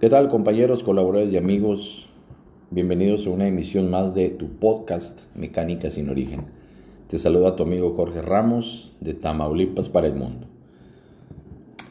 ¿Qué 0.00 0.08
tal 0.08 0.28
compañeros, 0.28 0.84
colaboradores 0.84 1.32
y 1.32 1.38
amigos? 1.38 2.06
Bienvenidos 2.70 3.26
a 3.26 3.30
una 3.30 3.48
emisión 3.48 3.90
más 3.90 4.14
de 4.14 4.28
tu 4.28 4.46
podcast 4.46 5.22
Mecánica 5.34 5.90
sin 5.90 6.08
Origen. 6.08 6.44
Te 7.08 7.18
saluda 7.18 7.56
tu 7.56 7.64
amigo 7.64 7.92
Jorge 7.94 8.22
Ramos 8.22 8.94
de 9.00 9.14
Tamaulipas 9.14 9.88
para 9.88 10.06
el 10.06 10.14
Mundo. 10.14 10.46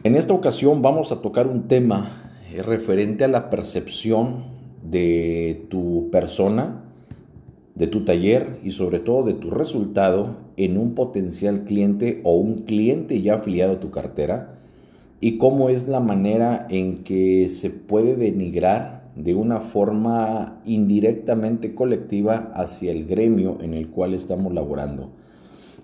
En 0.06 0.16
esta 0.16 0.34
ocasión 0.34 0.82
vamos 0.82 1.12
a 1.12 1.20
tocar 1.20 1.48
un 1.48 1.68
tema 1.68 2.32
referente 2.64 3.26
a 3.26 3.28
la 3.28 3.50
percepción 3.50 4.46
de 4.90 5.66
tu 5.70 6.08
persona, 6.10 6.86
de 7.76 7.88
tu 7.88 8.06
taller 8.06 8.58
y 8.64 8.72
sobre 8.72 9.00
todo 9.00 9.24
de 9.24 9.34
tu 9.34 9.50
resultado 9.50 10.38
en 10.56 10.78
un 10.78 10.96
potencial 10.96 11.66
cliente 11.66 12.22
o 12.24 12.38
un 12.38 12.60
cliente 12.60 13.22
ya 13.22 13.36
afiliado 13.36 13.74
a 13.74 13.80
tu 13.82 13.92
cartera 13.92 14.58
y 15.20 15.38
cómo 15.38 15.70
es 15.70 15.88
la 15.88 16.00
manera 16.00 16.68
en 16.70 17.04
que 17.04 17.50
se 17.50 17.70
puede 17.70 18.16
denigrar 18.16 19.12
de 19.16 19.34
una 19.34 19.60
forma 19.60 20.62
indirectamente 20.64 21.74
colectiva 21.74 22.52
hacia 22.54 22.92
el 22.92 23.06
gremio 23.06 23.58
en 23.62 23.74
el 23.74 23.90
cual 23.90 24.14
estamos 24.14 24.54
laborando. 24.54 25.10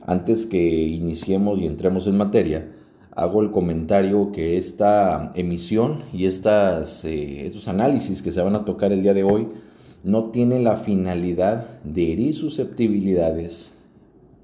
Antes 0.06 0.46
que 0.46 0.62
iniciemos 0.62 1.60
y 1.60 1.66
entremos 1.66 2.06
en 2.06 2.18
materia, 2.18 2.72
hago 3.16 3.42
el 3.42 3.52
comentario 3.52 4.32
que 4.32 4.58
esta 4.58 5.32
emisión 5.36 6.00
y 6.14 6.26
estas, 6.26 7.06
eh, 7.06 7.46
estos 7.46 7.68
análisis 7.68 8.22
que 8.22 8.32
se 8.32 8.42
van 8.42 8.56
a 8.56 8.66
tocar 8.66 8.92
el 8.92 9.02
día 9.02 9.14
de 9.14 9.24
hoy 9.24 9.48
no 10.04 10.32
tienen 10.32 10.64
la 10.64 10.78
finalidad 10.78 11.82
de 11.84 12.12
herir 12.12 12.34
susceptibilidades, 12.34 13.74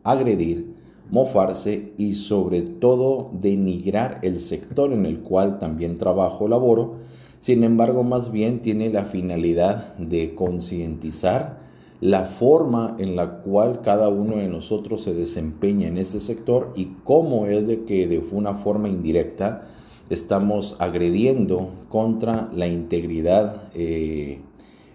agredir, 0.03 0.78
mofarse 1.09 1.93
y 1.97 2.13
sobre 2.13 2.61
todo 2.61 3.31
denigrar 3.33 4.19
el 4.21 4.39
sector 4.39 4.93
en 4.93 5.05
el 5.05 5.19
cual 5.19 5.59
también 5.59 5.97
trabajo 5.97 6.47
laboro. 6.47 6.95
Sin 7.39 7.63
embargo, 7.63 8.03
más 8.03 8.31
bien 8.31 8.61
tiene 8.61 8.89
la 8.89 9.05
finalidad 9.05 9.95
de 9.97 10.35
concientizar 10.35 11.59
la 12.01 12.25
forma 12.25 12.95
en 12.97 13.15
la 13.15 13.39
cual 13.39 13.81
cada 13.81 14.07
uno 14.07 14.37
de 14.37 14.47
nosotros 14.47 15.01
se 15.01 15.13
desempeña 15.13 15.87
en 15.87 15.97
este 15.97 16.19
sector 16.19 16.71
y 16.75 16.93
cómo 17.03 17.45
es 17.45 17.67
de 17.67 17.83
que 17.83 18.07
de 18.07 18.19
una 18.31 18.53
forma 18.53 18.87
indirecta 18.87 19.67
estamos 20.09 20.75
agrediendo 20.79 21.69
contra 21.89 22.49
la 22.53 22.67
integridad 22.67 23.63
eh, 23.75 24.39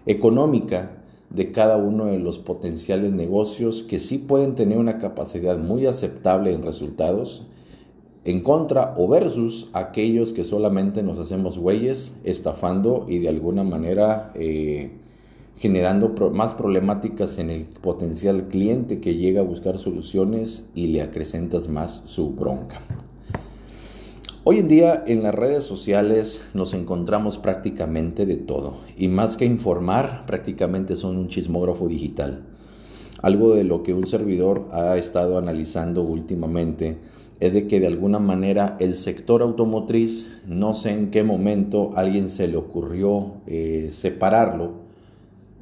económica 0.05 1.04
de 1.29 1.51
cada 1.51 1.77
uno 1.77 2.05
de 2.05 2.19
los 2.19 2.39
potenciales 2.39 3.11
negocios 3.11 3.83
que 3.83 3.99
sí 3.99 4.17
pueden 4.17 4.55
tener 4.55 4.77
una 4.77 4.99
capacidad 4.99 5.57
muy 5.57 5.85
aceptable 5.85 6.53
en 6.53 6.63
resultados 6.63 7.45
en 8.25 8.41
contra 8.41 8.95
o 8.97 9.07
versus 9.07 9.69
aquellos 9.73 10.33
que 10.33 10.43
solamente 10.43 11.03
nos 11.03 11.19
hacemos 11.19 11.59
güeyes, 11.59 12.15
estafando 12.23 13.05
y 13.07 13.19
de 13.19 13.29
alguna 13.29 13.63
manera 13.63 14.31
eh, 14.33 14.91
generando 15.57 16.09
más 16.31 16.55
problemáticas 16.55 17.37
en 17.37 17.51
el 17.51 17.65
potencial 17.65 18.47
cliente 18.47 18.99
que 18.99 19.15
llega 19.15 19.41
a 19.41 19.43
buscar 19.43 19.77
soluciones 19.77 20.65
y 20.73 20.87
le 20.87 21.03
acrecentas 21.03 21.67
más 21.67 22.01
su 22.05 22.31
bronca. 22.31 22.81
Hoy 24.47 24.59
en 24.59 24.67
día 24.67 25.03
en 25.07 25.23
las 25.23 25.33
redes 25.33 25.63
sociales 25.63 26.39
nos 26.53 26.75
encontramos 26.75 27.39
prácticamente 27.39 28.27
de 28.27 28.35
todo 28.35 28.75
y 28.95 29.07
más 29.07 29.37
que 29.37 29.45
informar 29.45 30.23
prácticamente 30.27 30.95
son 30.95 31.17
un 31.17 31.29
chismógrafo 31.29 31.87
digital. 31.87 32.43
Algo 33.23 33.55
de 33.55 33.63
lo 33.63 33.81
que 33.81 33.95
un 33.95 34.05
servidor 34.05 34.67
ha 34.71 34.97
estado 34.97 35.39
analizando 35.39 36.03
últimamente 36.03 36.99
es 37.39 37.53
de 37.53 37.65
que 37.65 37.79
de 37.79 37.87
alguna 37.87 38.19
manera 38.19 38.77
el 38.79 38.93
sector 38.93 39.41
automotriz, 39.41 40.29
no 40.45 40.75
sé 40.75 40.91
en 40.91 41.09
qué 41.09 41.23
momento 41.23 41.93
alguien 41.95 42.29
se 42.29 42.47
le 42.47 42.57
ocurrió 42.57 43.37
eh, 43.47 43.87
separarlo 43.89 44.84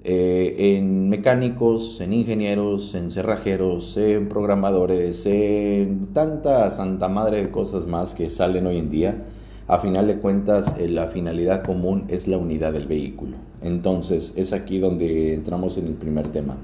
eh, 0.06 0.76
en 0.76 1.08
mecánicos, 1.08 2.02
en 2.02 2.12
ingenieros, 2.12 2.94
en 2.94 3.10
cerrajeros, 3.10 3.96
en 3.96 4.28
programadores, 4.28 5.26
en 5.26 6.08
tanta 6.08 6.70
santa 6.72 7.08
madre 7.08 7.42
de 7.42 7.52
cosas 7.52 7.88
más 7.88 8.14
que 8.14 8.30
salen 8.30 8.68
hoy 8.68 8.80
en 8.80 8.90
día. 8.90 9.24
A 9.68 9.80
final 9.80 10.08
de 10.08 10.18
cuentas, 10.18 10.76
eh, 10.78 10.90
la 10.90 11.08
finalidad 11.08 11.64
común 11.64 12.04
es 12.10 12.28
la 12.28 12.38
unidad 12.38 12.74
del 12.74 12.88
vehículo. 12.88 13.38
Entonces, 13.62 14.34
es 14.36 14.52
aquí 14.52 14.80
donde 14.80 15.34
entramos 15.34 15.78
en 15.78 15.88
el 15.88 15.94
primer 15.94 16.28
tema. 16.34 16.58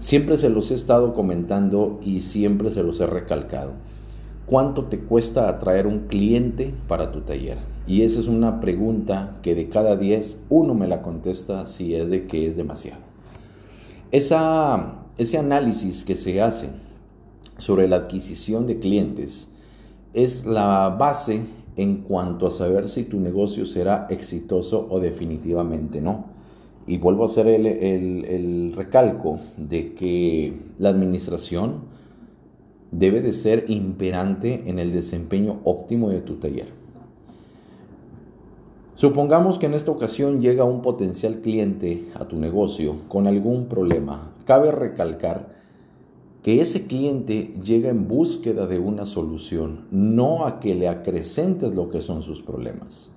Siempre 0.00 0.36
se 0.36 0.50
los 0.50 0.72
he 0.72 0.74
estado 0.74 1.14
comentando 1.14 2.00
y 2.02 2.20
siempre 2.20 2.70
se 2.70 2.82
los 2.82 3.00
he 3.00 3.06
recalcado. 3.06 3.74
¿Cuánto 4.46 4.84
te 4.84 4.98
cuesta 4.98 5.48
atraer 5.48 5.86
un 5.86 6.00
cliente 6.00 6.74
para 6.86 7.12
tu 7.12 7.22
taller? 7.22 7.56
Y 7.86 8.02
esa 8.02 8.20
es 8.20 8.28
una 8.28 8.60
pregunta 8.60 9.38
que 9.42 9.54
de 9.54 9.70
cada 9.70 9.96
10 9.96 10.40
uno 10.50 10.74
me 10.74 10.86
la 10.86 11.00
contesta 11.00 11.66
si 11.66 11.94
es 11.94 12.10
de 12.10 12.26
que 12.26 12.46
es 12.46 12.56
demasiado. 12.56 13.00
Esa, 14.12 15.06
ese 15.16 15.38
análisis 15.38 16.04
que 16.04 16.14
se 16.14 16.42
hace 16.42 16.68
sobre 17.56 17.88
la 17.88 17.96
adquisición 17.96 18.66
de 18.66 18.78
clientes 18.80 19.48
es 20.12 20.44
la 20.44 20.90
base 20.90 21.46
en 21.76 22.02
cuanto 22.02 22.46
a 22.46 22.50
saber 22.50 22.90
si 22.90 23.04
tu 23.04 23.20
negocio 23.20 23.64
será 23.64 24.06
exitoso 24.10 24.86
o 24.90 25.00
definitivamente 25.00 26.02
no. 26.02 26.26
Y 26.86 26.98
vuelvo 26.98 27.22
a 27.22 27.26
hacer 27.26 27.48
el, 27.48 27.66
el 27.66 28.74
recalco 28.76 29.40
de 29.56 29.94
que 29.94 30.52
la 30.78 30.90
administración 30.90 31.93
debe 32.98 33.20
de 33.20 33.32
ser 33.32 33.64
imperante 33.68 34.62
en 34.66 34.78
el 34.78 34.92
desempeño 34.92 35.60
óptimo 35.64 36.10
de 36.10 36.20
tu 36.20 36.36
taller. 36.36 36.68
Supongamos 38.94 39.58
que 39.58 39.66
en 39.66 39.74
esta 39.74 39.90
ocasión 39.90 40.40
llega 40.40 40.64
un 40.64 40.80
potencial 40.80 41.40
cliente 41.40 42.08
a 42.14 42.26
tu 42.26 42.36
negocio 42.36 42.96
con 43.08 43.26
algún 43.26 43.66
problema. 43.66 44.32
Cabe 44.44 44.70
recalcar 44.70 45.54
que 46.44 46.60
ese 46.60 46.86
cliente 46.86 47.54
llega 47.64 47.88
en 47.88 48.06
búsqueda 48.06 48.68
de 48.68 48.78
una 48.78 49.06
solución, 49.06 49.86
no 49.90 50.46
a 50.46 50.60
que 50.60 50.76
le 50.76 50.88
acrecentes 50.88 51.74
lo 51.74 51.90
que 51.90 52.00
son 52.00 52.22
sus 52.22 52.42
problemas. 52.42 53.10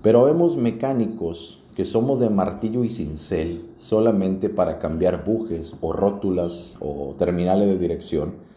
Pero 0.00 0.24
vemos 0.24 0.56
mecánicos 0.56 1.62
que 1.76 1.84
somos 1.84 2.18
de 2.20 2.30
martillo 2.30 2.82
y 2.82 2.88
cincel 2.88 3.68
solamente 3.76 4.48
para 4.48 4.78
cambiar 4.78 5.24
bujes 5.26 5.74
o 5.82 5.92
rótulas 5.92 6.76
o 6.80 7.14
terminales 7.18 7.68
de 7.68 7.78
dirección 7.78 8.47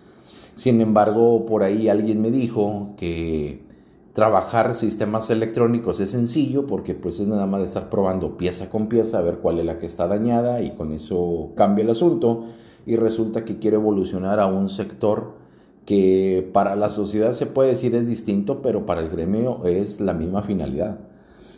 sin 0.56 0.82
embargo, 0.82 1.46
por 1.46 1.64
ahí 1.64 1.90
alguien 1.90 2.22
me 2.22 2.32
dijo 2.32 2.90
que 2.98 3.64
trabajar 4.14 4.76
sistemas 4.76 5.30
electrónicos 5.30 6.00
es 6.00 6.12
sencillo 6.12 6.68
porque 6.68 6.94
pues 6.94 7.20
es 7.20 7.28
nada 7.28 7.46
más 7.46 7.62
estar 7.62 7.90
probando 7.90 8.38
pieza 8.38 8.70
con 8.70 8.88
pieza 8.88 9.20
a 9.20 9.22
ver 9.22 9.38
cuál 9.38 9.60
es 9.60 9.66
la 9.66 9.80
que 9.80 9.86
está 9.86 10.08
dañada 10.08 10.62
y 10.62 10.72
con 10.72 10.92
eso 10.92 11.52
cambia 11.56 11.84
el 11.84 11.92
asunto 11.92 12.46
y 12.86 12.98
resulta 12.98 13.46
que 13.46 13.60
quiere 13.60 13.78
evolucionar 13.78 14.40
a 14.40 14.48
un 14.48 14.68
sector 14.68 15.36
que 15.86 16.50
para 16.54 16.76
la 16.76 16.90
sociedad 16.90 17.34
se 17.34 17.46
puede 17.46 17.70
decir 17.70 17.96
es 17.96 18.08
distinto, 18.08 18.62
pero 18.62 18.86
para 18.86 19.02
el 19.02 19.10
gremio 19.10 19.66
es 19.66 20.00
la 20.00 20.14
misma 20.14 20.44
finalidad. 20.44 21.00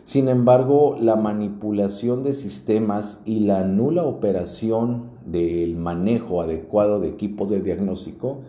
Sin 0.04 0.28
embargo, 0.28 0.96
la 1.00 1.16
manipulación 1.16 2.22
de 2.22 2.34
sistemas 2.34 3.20
y 3.24 3.40
la 3.40 3.64
nula 3.64 4.04
operación 4.04 5.10
del 5.24 5.76
manejo 5.76 6.42
adecuado 6.42 7.00
de 7.00 7.08
equipos 7.08 7.50
de 7.50 7.60
diagnóstico 7.60 8.40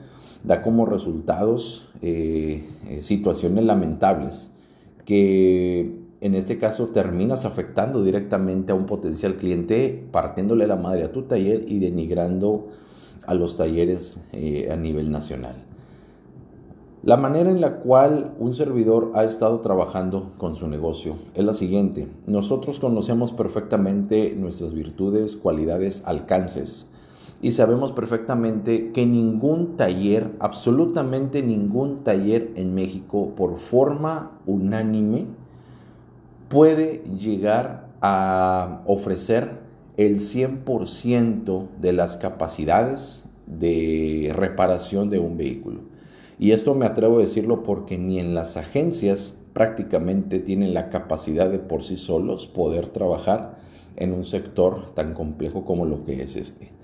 da 0.45 0.61
como 0.61 0.85
resultados 0.85 1.87
eh, 2.01 2.63
eh, 2.87 3.01
situaciones 3.01 3.65
lamentables 3.65 4.51
que 5.05 6.05
en 6.21 6.35
este 6.35 6.57
caso 6.57 6.87
terminas 6.87 7.45
afectando 7.45 8.03
directamente 8.03 8.71
a 8.71 8.75
un 8.75 8.85
potencial 8.85 9.35
cliente, 9.35 10.07
partiéndole 10.11 10.65
la 10.65 10.75
madre 10.75 11.03
a 11.03 11.11
tu 11.11 11.23
taller 11.23 11.65
y 11.67 11.79
denigrando 11.79 12.69
a 13.27 13.33
los 13.33 13.57
talleres 13.57 14.21
eh, 14.33 14.69
a 14.71 14.75
nivel 14.75 15.11
nacional. 15.11 15.55
La 17.03 17.17
manera 17.17 17.51
en 17.51 17.61
la 17.61 17.75
cual 17.77 18.33
un 18.39 18.55
servidor 18.55 19.11
ha 19.13 19.23
estado 19.23 19.59
trabajando 19.59 20.31
con 20.39 20.55
su 20.55 20.67
negocio 20.67 21.15
es 21.35 21.45
la 21.45 21.53
siguiente. 21.53 22.07
Nosotros 22.25 22.79
conocemos 22.79 23.31
perfectamente 23.31 24.33
nuestras 24.35 24.73
virtudes, 24.73 25.35
cualidades, 25.35 26.01
alcances 26.05 26.87
y 27.45 27.51
sabemos 27.51 27.91
perfectamente 27.91 28.91
que 28.91 29.05
ningún 29.05 29.77
taller, 29.77 30.31
absolutamente 30.39 31.43
ningún 31.43 32.03
taller 32.03 32.49
en 32.55 32.73
México 32.73 33.33
por 33.35 33.59
forma 33.59 34.39
unánime 34.47 35.27
puede 36.49 37.03
llegar 37.03 37.85
a 38.01 38.81
ofrecer 38.87 39.59
el 39.95 40.21
100% 40.21 41.67
de 41.79 41.93
las 41.93 42.17
capacidades 42.17 43.25
de 43.45 44.33
reparación 44.35 45.11
de 45.11 45.19
un 45.19 45.37
vehículo. 45.37 45.81
Y 46.39 46.49
esto 46.49 46.73
me 46.73 46.87
atrevo 46.87 47.17
a 47.17 47.21
decirlo 47.21 47.61
porque 47.61 47.99
ni 47.99 48.19
en 48.19 48.33
las 48.33 48.57
agencias 48.57 49.37
prácticamente 49.53 50.39
tienen 50.39 50.73
la 50.73 50.89
capacidad 50.89 51.51
de 51.51 51.59
por 51.59 51.83
sí 51.83 51.97
solos 51.97 52.47
poder 52.47 52.89
trabajar 52.89 53.59
en 53.97 54.13
un 54.13 54.25
sector 54.25 54.95
tan 54.95 55.13
complejo 55.13 55.63
como 55.63 55.85
lo 55.85 56.03
que 56.03 56.23
es 56.23 56.37
este. 56.37 56.74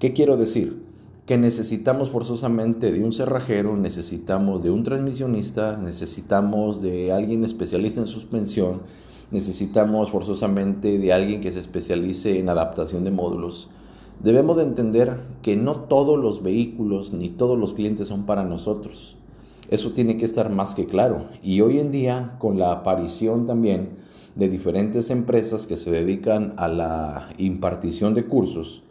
¿Qué 0.00 0.12
quiero 0.12 0.36
decir? 0.36 0.82
Que 1.24 1.38
necesitamos 1.38 2.10
forzosamente 2.10 2.90
de 2.90 3.04
un 3.04 3.12
cerrajero, 3.12 3.76
necesitamos 3.76 4.62
de 4.62 4.70
un 4.70 4.82
transmisionista, 4.82 5.76
necesitamos 5.76 6.82
de 6.82 7.12
alguien 7.12 7.44
especialista 7.44 8.00
en 8.00 8.08
suspensión, 8.08 8.82
necesitamos 9.30 10.10
forzosamente 10.10 10.98
de 10.98 11.12
alguien 11.12 11.40
que 11.40 11.52
se 11.52 11.60
especialice 11.60 12.40
en 12.40 12.48
adaptación 12.48 13.04
de 13.04 13.12
módulos. 13.12 13.68
Debemos 14.22 14.56
de 14.56 14.64
entender 14.64 15.20
que 15.42 15.56
no 15.56 15.76
todos 15.76 16.18
los 16.18 16.42
vehículos 16.42 17.12
ni 17.12 17.28
todos 17.28 17.56
los 17.56 17.72
clientes 17.72 18.08
son 18.08 18.26
para 18.26 18.42
nosotros. 18.42 19.16
Eso 19.70 19.92
tiene 19.92 20.16
que 20.16 20.24
estar 20.24 20.50
más 20.50 20.74
que 20.74 20.86
claro. 20.86 21.26
Y 21.40 21.60
hoy 21.60 21.78
en 21.78 21.92
día, 21.92 22.34
con 22.40 22.58
la 22.58 22.72
aparición 22.72 23.46
también 23.46 23.90
de 24.34 24.48
diferentes 24.48 25.10
empresas 25.10 25.68
que 25.68 25.76
se 25.76 25.92
dedican 25.92 26.52
a 26.56 26.66
la 26.66 27.28
impartición 27.38 28.14
de 28.14 28.24
cursos, 28.24 28.82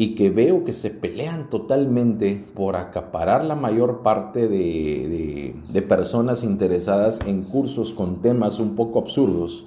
y 0.00 0.14
que 0.14 0.30
veo 0.30 0.64
que 0.64 0.72
se 0.72 0.88
pelean 0.88 1.50
totalmente 1.50 2.42
por 2.54 2.74
acaparar 2.74 3.44
la 3.44 3.54
mayor 3.54 4.00
parte 4.02 4.48
de, 4.48 5.84
personas 5.86 6.42
interesadas 6.42 7.18
en 7.26 7.42
cursos 7.42 7.92
con 7.92 8.22
temas 8.22 8.60
un 8.60 8.76
poco 8.76 8.98
absurdos, 8.98 9.66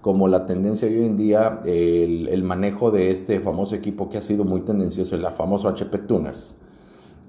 como 0.00 0.28
la 0.28 0.46
tendencia 0.46 0.86
hoy 0.86 1.04
en 1.04 1.16
día, 1.16 1.62
el, 1.64 2.44
manejo 2.44 2.92
de 2.92 3.10
este 3.10 3.40
famoso 3.40 3.74
equipo 3.74 4.08
que 4.08 4.18
ha 4.18 4.22
sido 4.22 4.44
muy 4.44 4.60
tendencioso, 4.60 5.16
el 5.16 5.26
famoso 5.32 5.66
HP 5.66 5.98
Tuners, 5.98 6.54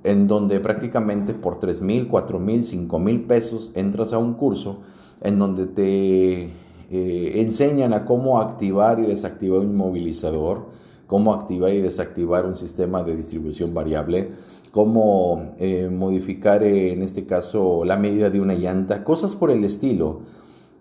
en 0.04 0.28
donde 0.28 0.60
prácticamente 0.60 1.34
por 1.34 1.58
3 1.58 1.82
mil, 1.82 2.08
4 2.08 2.40
mil, 2.40 2.64
5 2.64 3.00
mil 3.00 3.24
pesos 3.24 3.72
entras 3.74 4.14
a 4.14 4.20
un 4.20 4.36
curso 4.36 4.82
en 5.22 5.40
donde 5.40 5.66
te 5.66 6.44
eh, 6.44 7.42
enseñan 7.42 7.94
a 7.94 8.06
cómo 8.06 8.40
activar 8.40 9.00
y 9.00 9.08
desactivar 9.08 9.62
un 9.62 9.72
inmovilizador, 9.72 10.83
cómo 11.14 11.32
activar 11.36 11.72
y 11.72 11.80
desactivar 11.80 12.44
un 12.44 12.56
sistema 12.56 13.04
de 13.04 13.16
distribución 13.16 13.72
variable, 13.72 14.32
cómo 14.72 15.54
eh, 15.60 15.88
modificar 15.88 16.64
eh, 16.64 16.92
en 16.92 17.04
este 17.04 17.28
caso 17.28 17.86
la 17.86 17.98
medida 17.98 18.32
de 18.32 18.42
una 18.42 18.56
llanta, 18.56 19.04
cosas 19.04 19.36
por 19.36 19.52
el 19.52 19.64
estilo 19.64 20.22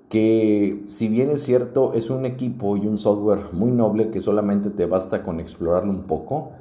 que 0.08 0.84
si 0.86 1.08
bien 1.08 1.28
es 1.28 1.42
cierto 1.42 1.92
es 1.92 2.08
un 2.08 2.24
equipo 2.24 2.78
y 2.78 2.86
un 2.86 2.96
software 2.96 3.40
muy 3.52 3.72
noble 3.72 4.08
que 4.08 4.22
solamente 4.22 4.70
te 4.70 4.86
basta 4.86 5.22
con 5.22 5.38
explorarlo 5.38 5.90
un 5.90 6.04
poco 6.04 6.52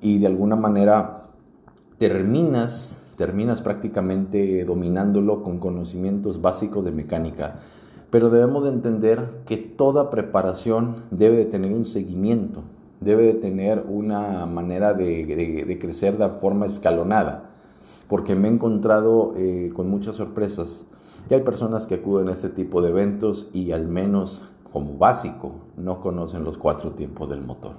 y 0.00 0.18
de 0.18 0.26
alguna 0.26 0.56
manera 0.56 1.28
terminas 1.98 2.96
terminas 3.16 3.62
prácticamente 3.62 4.64
dominándolo 4.64 5.44
con 5.44 5.60
conocimientos 5.60 6.42
básicos 6.42 6.84
de 6.84 6.90
mecánica. 6.90 7.60
Pero 8.10 8.28
debemos 8.28 8.64
de 8.64 8.70
entender 8.70 9.42
que 9.46 9.56
toda 9.56 10.10
preparación 10.10 10.96
debe 11.12 11.36
de 11.36 11.44
tener 11.44 11.72
un 11.72 11.84
seguimiento, 11.84 12.64
debe 13.00 13.24
de 13.24 13.34
tener 13.34 13.84
una 13.88 14.46
manera 14.46 14.94
de, 14.94 15.78
crecer 15.80 16.18
de 16.18 16.28
forma 16.28 16.66
escalonada, 16.66 17.50
porque 18.08 18.36
me 18.36 18.48
he 18.48 18.52
encontrado 18.52 19.34
eh, 19.36 19.70
con 19.74 19.88
muchas 19.88 20.16
sorpresas 20.16 20.86
que 21.28 21.36
hay 21.36 21.42
personas 21.42 21.86
que 21.86 21.96
acuden 21.96 22.28
a 22.28 22.32
este 22.32 22.50
tipo 22.50 22.82
de 22.82 22.90
eventos 22.90 23.48
y 23.52 23.72
al 23.72 23.88
menos 23.88 24.42
como 24.72 24.98
básico 24.98 25.52
no 25.76 26.00
conocen 26.00 26.44
los 26.44 26.58
cuatro 26.58 26.92
tiempos 26.92 27.30
del 27.30 27.40
motor. 27.40 27.76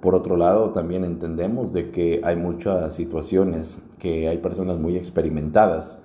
Por 0.00 0.14
otro 0.14 0.36
lado, 0.36 0.70
también 0.70 1.04
entendemos 1.04 1.72
de 1.72 1.90
que 1.90 2.20
hay 2.22 2.36
muchas 2.36 2.94
situaciones 2.94 3.80
que 3.98 4.28
hay 4.28 4.38
personas 4.38 4.78
muy 4.78 4.96
experimentadas 4.96 5.98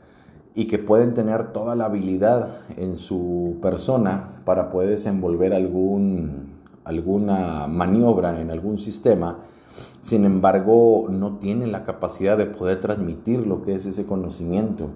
y 0.56 0.66
que 0.66 0.80
pueden 0.80 1.14
tener 1.14 1.54
toda 1.54 1.76
la 1.76 1.86
habilidad 1.86 2.50
en 2.78 2.96
su 2.96 3.58
persona 3.62 4.34
para 4.44 4.72
poder 4.72 4.90
desenvolver 4.90 5.54
algún 5.54 6.59
alguna 6.84 7.68
maniobra 7.68 8.40
en 8.40 8.52
algún 8.52 8.78
sistema, 8.78 9.40
sin 10.02 10.26
embargo 10.26 11.08
no 11.10 11.38
tienen 11.38 11.72
la 11.72 11.84
capacidad 11.84 12.38
de 12.38 12.46
poder 12.46 12.80
transmitir 12.80 13.46
lo 13.46 13.62
que 13.62 13.76
es 13.76 13.86
ese 13.86 14.06
conocimiento. 14.06 14.90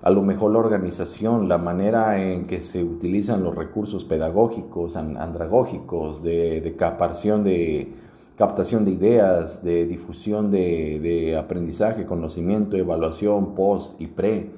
A 0.00 0.10
lo 0.10 0.22
mejor 0.22 0.52
la 0.52 0.60
organización, 0.60 1.48
la 1.48 1.58
manera 1.58 2.22
en 2.22 2.46
que 2.46 2.60
se 2.60 2.84
utilizan 2.84 3.42
los 3.42 3.56
recursos 3.56 4.04
pedagógicos, 4.04 4.96
andragógicos, 4.96 6.22
de, 6.22 6.60
de 6.60 6.76
captación 6.76 7.42
de, 7.42 7.92
captación 8.36 8.84
de 8.84 8.92
ideas, 8.92 9.64
de 9.64 9.84
difusión 9.86 10.52
de, 10.52 11.00
de 11.00 11.36
aprendizaje, 11.36 12.06
conocimiento, 12.06 12.76
evaluación, 12.76 13.56
post 13.56 14.00
y 14.00 14.06
pre, 14.06 14.52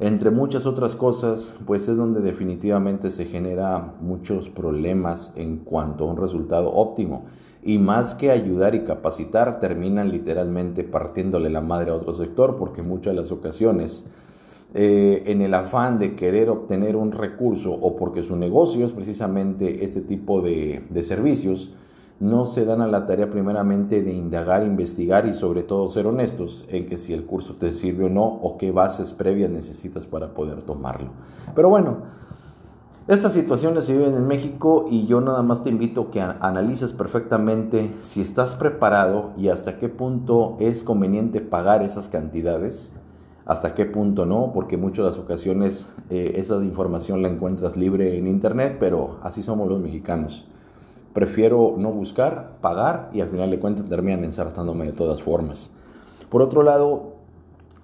entre 0.00 0.30
muchas 0.30 0.64
otras 0.64 0.96
cosas, 0.96 1.54
pues 1.66 1.86
es 1.86 1.96
donde 1.96 2.22
definitivamente 2.22 3.10
se 3.10 3.26
genera 3.26 3.94
muchos 4.00 4.48
problemas 4.48 5.32
en 5.36 5.58
cuanto 5.58 6.04
a 6.04 6.06
un 6.08 6.16
resultado 6.16 6.72
óptimo. 6.72 7.26
Y 7.62 7.76
más 7.76 8.14
que 8.14 8.30
ayudar 8.30 8.74
y 8.74 8.84
capacitar, 8.84 9.60
terminan 9.60 10.10
literalmente 10.10 10.84
partiéndole 10.84 11.50
la 11.50 11.60
madre 11.60 11.90
a 11.90 11.96
otro 11.96 12.14
sector, 12.14 12.56
porque 12.56 12.82
muchas 12.82 13.12
de 13.12 13.20
las 13.20 13.30
ocasiones, 13.30 14.06
eh, 14.72 15.24
en 15.26 15.42
el 15.42 15.52
afán 15.52 15.98
de 15.98 16.16
querer 16.16 16.48
obtener 16.48 16.96
un 16.96 17.12
recurso 17.12 17.70
o 17.70 17.96
porque 17.96 18.22
su 18.22 18.36
negocio 18.36 18.86
es 18.86 18.92
precisamente 18.92 19.84
este 19.84 20.00
tipo 20.00 20.40
de 20.40 21.02
servicios, 21.02 21.74
no 22.20 22.44
se 22.44 22.66
dan 22.66 22.82
a 22.82 22.86
la 22.86 23.06
tarea 23.06 23.30
primeramente 23.30 24.02
de 24.02 24.12
indagar, 24.12 24.62
investigar 24.62 25.26
y 25.26 25.32
sobre 25.32 25.62
todo 25.62 25.88
ser 25.88 26.06
honestos 26.06 26.66
en 26.68 26.86
que 26.86 26.98
si 26.98 27.14
el 27.14 27.24
curso 27.24 27.54
te 27.54 27.72
sirve 27.72 28.04
o 28.04 28.08
no 28.10 28.24
o 28.24 28.58
qué 28.58 28.70
bases 28.72 29.14
previas 29.14 29.50
necesitas 29.50 30.04
para 30.04 30.34
poder 30.34 30.62
tomarlo. 30.62 31.12
Pero 31.54 31.70
bueno, 31.70 32.02
estas 33.08 33.32
situaciones 33.32 33.86
se 33.86 33.94
viven 33.94 34.14
en 34.14 34.26
México 34.26 34.86
y 34.90 35.06
yo 35.06 35.22
nada 35.22 35.42
más 35.42 35.62
te 35.62 35.70
invito 35.70 36.02
a 36.02 36.10
que 36.10 36.20
analices 36.20 36.92
perfectamente 36.92 37.90
si 38.02 38.20
estás 38.20 38.54
preparado 38.54 39.30
y 39.38 39.48
hasta 39.48 39.78
qué 39.78 39.88
punto 39.88 40.58
es 40.60 40.84
conveniente 40.84 41.40
pagar 41.40 41.82
esas 41.82 42.10
cantidades, 42.10 42.92
hasta 43.46 43.74
qué 43.74 43.86
punto 43.86 44.26
no, 44.26 44.52
porque 44.52 44.76
muchas 44.76 45.04
de 45.04 45.10
las 45.10 45.18
ocasiones 45.18 45.88
eh, 46.10 46.34
esa 46.36 46.62
información 46.62 47.22
la 47.22 47.28
encuentras 47.28 47.78
libre 47.78 48.18
en 48.18 48.28
internet, 48.28 48.76
pero 48.78 49.18
así 49.22 49.42
somos 49.42 49.66
los 49.66 49.80
mexicanos 49.80 50.49
prefiero 51.12 51.74
no 51.76 51.90
buscar, 51.92 52.58
pagar 52.60 53.10
y 53.12 53.20
al 53.20 53.28
final 53.28 53.50
de 53.50 53.58
cuentas 53.58 53.86
terminan 53.86 54.24
ensartándome 54.24 54.86
de 54.86 54.92
todas 54.92 55.22
formas. 55.22 55.70
Por 56.28 56.42
otro 56.42 56.62
lado, 56.62 57.14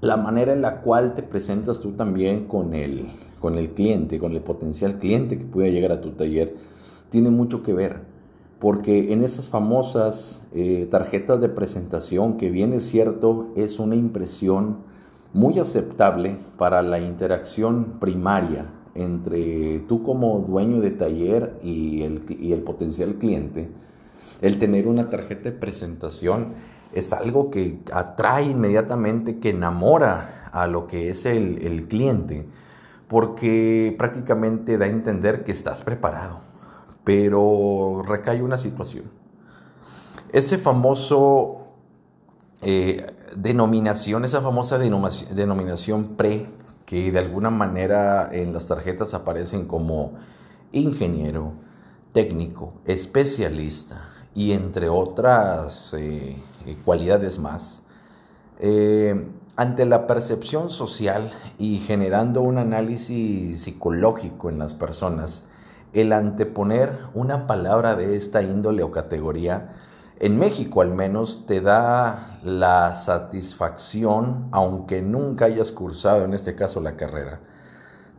la 0.00 0.16
manera 0.16 0.52
en 0.52 0.62
la 0.62 0.82
cual 0.82 1.14
te 1.14 1.22
presentas 1.22 1.80
tú 1.80 1.92
también 1.92 2.46
con 2.46 2.74
el, 2.74 3.08
con 3.40 3.56
el 3.56 3.70
cliente, 3.70 4.18
con 4.18 4.32
el 4.32 4.40
potencial 4.40 4.98
cliente 4.98 5.38
que 5.38 5.44
pueda 5.44 5.68
llegar 5.68 5.92
a 5.92 6.00
tu 6.00 6.10
taller, 6.10 6.54
tiene 7.08 7.30
mucho 7.30 7.62
que 7.62 7.72
ver. 7.72 8.00
Porque 8.60 9.12
en 9.12 9.22
esas 9.22 9.48
famosas 9.48 10.42
eh, 10.54 10.86
tarjetas 10.90 11.40
de 11.40 11.48
presentación, 11.48 12.36
que 12.36 12.50
bien 12.50 12.72
es 12.72 12.84
cierto, 12.84 13.48
es 13.54 13.78
una 13.78 13.96
impresión 13.96 14.78
muy 15.34 15.58
aceptable 15.58 16.38
para 16.56 16.80
la 16.80 16.98
interacción 16.98 17.98
primaria 18.00 18.70
entre 18.96 19.78
tú 19.80 20.02
como 20.02 20.40
dueño 20.40 20.80
de 20.80 20.90
taller 20.90 21.58
y 21.62 22.02
el, 22.02 22.24
y 22.28 22.52
el 22.52 22.62
potencial 22.62 23.14
cliente, 23.16 23.68
el 24.40 24.58
tener 24.58 24.88
una 24.88 25.10
tarjeta 25.10 25.50
de 25.50 25.52
presentación 25.52 26.54
es 26.92 27.12
algo 27.12 27.50
que 27.50 27.80
atrae 27.92 28.44
inmediatamente, 28.44 29.38
que 29.38 29.50
enamora 29.50 30.50
a 30.52 30.66
lo 30.66 30.86
que 30.86 31.10
es 31.10 31.26
el, 31.26 31.58
el 31.62 31.88
cliente, 31.88 32.46
porque 33.08 33.94
prácticamente 33.98 34.78
da 34.78 34.86
a 34.86 34.88
entender 34.88 35.44
que 35.44 35.52
estás 35.52 35.82
preparado. 35.82 36.40
Pero 37.04 38.02
recae 38.06 38.42
una 38.42 38.58
situación. 38.58 39.04
Ese 40.32 40.58
famoso 40.58 41.66
eh, 42.62 43.06
denominación, 43.36 44.24
esa 44.24 44.40
famosa 44.40 44.78
denominación 44.78 46.16
pre 46.16 46.46
que 46.86 47.10
de 47.10 47.18
alguna 47.18 47.50
manera 47.50 48.30
en 48.32 48.52
las 48.52 48.68
tarjetas 48.68 49.12
aparecen 49.12 49.66
como 49.66 50.14
ingeniero, 50.72 51.52
técnico, 52.12 52.72
especialista 52.86 54.08
y 54.34 54.52
entre 54.52 54.88
otras 54.88 55.92
eh, 55.94 56.36
eh, 56.64 56.76
cualidades 56.84 57.38
más. 57.38 57.82
Eh, 58.60 59.28
ante 59.56 59.84
la 59.84 60.06
percepción 60.06 60.70
social 60.70 61.32
y 61.58 61.78
generando 61.78 62.42
un 62.42 62.58
análisis 62.58 63.62
psicológico 63.62 64.48
en 64.48 64.58
las 64.58 64.74
personas, 64.74 65.44
el 65.92 66.12
anteponer 66.12 66.98
una 67.14 67.46
palabra 67.46 67.96
de 67.96 68.16
esta 68.16 68.42
índole 68.42 68.82
o 68.82 68.92
categoría 68.92 69.74
en 70.18 70.38
México 70.38 70.80
al 70.80 70.94
menos 70.94 71.46
te 71.46 71.60
da 71.60 72.40
la 72.42 72.94
satisfacción, 72.94 74.48
aunque 74.52 75.02
nunca 75.02 75.46
hayas 75.46 75.72
cursado 75.72 76.24
en 76.24 76.34
este 76.34 76.54
caso 76.54 76.80
la 76.80 76.96
carrera, 76.96 77.40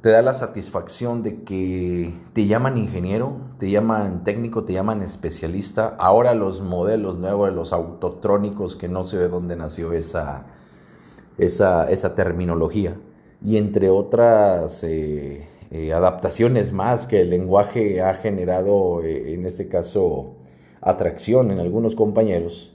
te 0.01 0.09
da 0.09 0.21
la 0.21 0.33
satisfacción 0.33 1.23
de 1.23 1.43
que 1.43 2.13
te 2.33 2.45
llaman 2.45 2.77
ingeniero, 2.77 3.37
te 3.57 3.69
llaman 3.71 4.23
técnico, 4.23 4.63
te 4.63 4.73
llaman 4.73 5.01
especialista. 5.01 5.95
Ahora 5.97 6.35
los 6.35 6.61
modelos 6.61 7.17
nuevos, 7.17 7.53
los 7.53 7.73
autotrónicos, 7.73 8.75
que 8.75 8.87
no 8.87 9.03
sé 9.03 9.17
de 9.17 9.27
dónde 9.27 9.55
nació 9.55 9.93
esa, 9.93 10.45
esa, 11.37 11.89
esa 11.89 12.13
terminología. 12.13 12.95
Y 13.43 13.57
entre 13.57 13.89
otras 13.89 14.83
eh, 14.83 15.47
eh, 15.71 15.93
adaptaciones 15.93 16.73
más 16.73 17.07
que 17.07 17.21
el 17.21 17.31
lenguaje 17.31 18.01
ha 18.01 18.13
generado, 18.13 19.03
eh, 19.03 19.33
en 19.33 19.45
este 19.45 19.67
caso, 19.67 20.35
atracción 20.81 21.51
en 21.51 21.59
algunos 21.59 21.95
compañeros, 21.95 22.73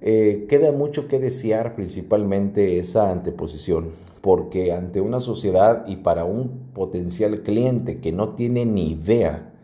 eh, 0.00 0.46
queda 0.48 0.72
mucho 0.72 1.08
que 1.08 1.18
desear 1.18 1.74
principalmente 1.74 2.78
esa 2.78 3.10
anteposición, 3.10 3.90
porque 4.20 4.72
ante 4.72 5.00
una 5.00 5.20
sociedad 5.20 5.84
y 5.86 5.96
para 5.96 6.24
un 6.24 6.68
potencial 6.74 7.42
cliente 7.42 8.00
que 8.00 8.12
no 8.12 8.34
tiene 8.34 8.66
ni 8.66 8.90
idea 8.90 9.54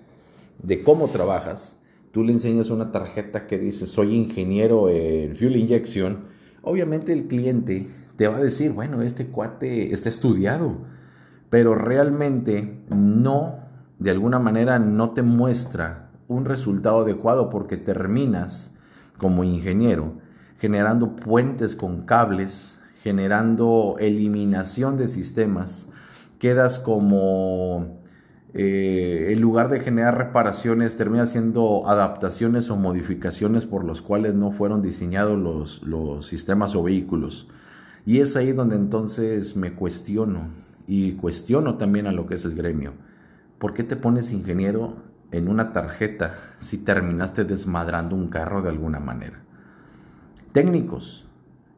de 0.62 0.83
cómo 0.83 1.09
trabajas, 1.09 1.77
tú 2.12 2.25
le 2.25 2.33
enseñas 2.33 2.71
una 2.71 2.93
tarjeta 2.93 3.47
que 3.47 3.59
dice 3.59 3.87
soy 3.87 4.17
ingeniero 4.17 4.89
en 4.89 5.37
fuel 5.37 5.57
injection, 5.57 6.25
obviamente 6.62 7.12
el 7.12 7.27
cliente 7.27 7.87
te 8.17 8.27
va 8.27 8.39
a 8.39 8.43
decir, 8.43 8.73
bueno, 8.73 9.03
este 9.03 9.27
cuate 9.27 9.93
está 9.93 10.09
estudiado, 10.09 10.79
pero 11.51 11.75
realmente 11.75 12.81
no, 12.89 13.57
de 13.99 14.11
alguna 14.11 14.39
manera 14.39 14.79
no 14.79 15.11
te 15.11 15.23
muestra 15.23 16.01
un 16.33 16.45
resultado 16.45 17.03
adecuado 17.03 17.49
porque 17.49 17.77
terminas 17.77 18.73
como 19.19 19.45
ingeniero 19.45 20.15
generando 20.62 21.17
puentes 21.17 21.75
con 21.75 22.03
cables, 22.03 22.81
generando 23.03 23.97
eliminación 23.99 24.97
de 24.97 25.09
sistemas, 25.09 25.89
quedas 26.39 26.79
como 26.79 28.01
eh, 28.55 29.31
en 29.33 29.41
lugar 29.41 29.71
de 29.71 29.81
generar 29.81 30.17
reparaciones, 30.17 30.95
termina 30.95 31.25
haciendo 31.25 31.89
adaptaciones 31.89 32.71
o 32.71 32.77
modificaciones 32.77 33.67
por 33.67 33.83
los 33.83 34.03
cuales 34.03 34.37
no 34.37 34.53
fueron 34.53 34.83
diseñados 34.83 35.37
los, 35.37 35.83
los 35.83 36.27
sistemas 36.27 36.77
o 36.77 36.85
vehículos. 36.85 37.49
Y 38.07 38.21
es 38.21 38.37
ahí 38.37 38.53
donde 38.53 38.77
entonces 38.77 39.57
me 39.57 39.73
cuestiono 39.73 40.47
y 40.87 41.15
cuestiono 41.15 41.77
también 41.77 42.07
a 42.07 42.12
lo 42.12 42.27
que 42.29 42.37
es 42.37 42.45
el 42.45 42.55
gremio. 42.55 42.93
¿Por 43.59 43.75
qué 43.75 43.83
te 43.83 43.97
pones 43.97 44.31
ingeniero 44.31 44.95
en 45.33 45.49
una 45.49 45.73
tarjeta 45.73 46.35
si 46.59 46.79
terminaste 46.79 47.45
desmadrando 47.45 48.15
un 48.15 48.29
carro 48.29 48.62
de 48.62 48.69
alguna 48.69 49.01
manera? 49.01 49.43
Técnicos. 50.53 51.27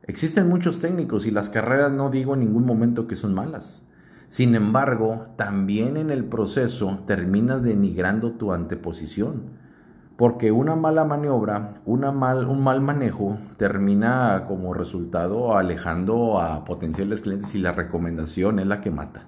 Existen 0.02 0.48
muchos 0.48 0.80
técnicos 0.80 1.24
y 1.24 1.30
las 1.30 1.48
carreras 1.48 1.90
no 1.92 2.10
digo 2.10 2.34
en 2.34 2.40
ningún 2.40 2.66
momento 2.66 3.06
que 3.06 3.16
son 3.16 3.32
malas. 3.32 3.84
Sin 4.28 4.54
embargo, 4.54 5.28
también 5.36 5.96
en 5.96 6.10
el 6.10 6.24
proceso 6.24 6.98
terminas 7.06 7.62
denigrando 7.62 8.32
tu 8.32 8.52
anteposición. 8.52 9.64
Porque 10.16 10.52
una 10.52 10.76
mala 10.76 11.04
maniobra, 11.04 11.74
una 11.84 12.12
mal, 12.12 12.46
un 12.46 12.62
mal 12.62 12.80
manejo 12.80 13.38
termina 13.56 14.44
como 14.46 14.74
resultado 14.74 15.56
alejando 15.56 16.40
a 16.40 16.64
potenciales 16.64 17.22
clientes 17.22 17.54
y 17.54 17.58
la 17.58 17.72
recomendación 17.72 18.58
es 18.58 18.66
la 18.66 18.80
que 18.80 18.90
mata. 18.90 19.26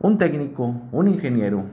Un 0.00 0.18
técnico, 0.18 0.82
un 0.92 1.08
ingeniero, 1.08 1.64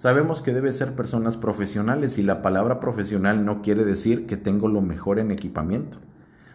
sabemos 0.00 0.40
que 0.40 0.54
debe 0.54 0.72
ser 0.72 0.94
personas 0.94 1.36
profesionales 1.36 2.16
y 2.16 2.22
la 2.22 2.40
palabra 2.40 2.80
profesional 2.80 3.44
no 3.44 3.60
quiere 3.60 3.84
decir 3.84 4.24
que 4.24 4.38
tengo 4.38 4.66
lo 4.66 4.80
mejor 4.80 5.18
en 5.18 5.30
equipamiento. 5.30 5.98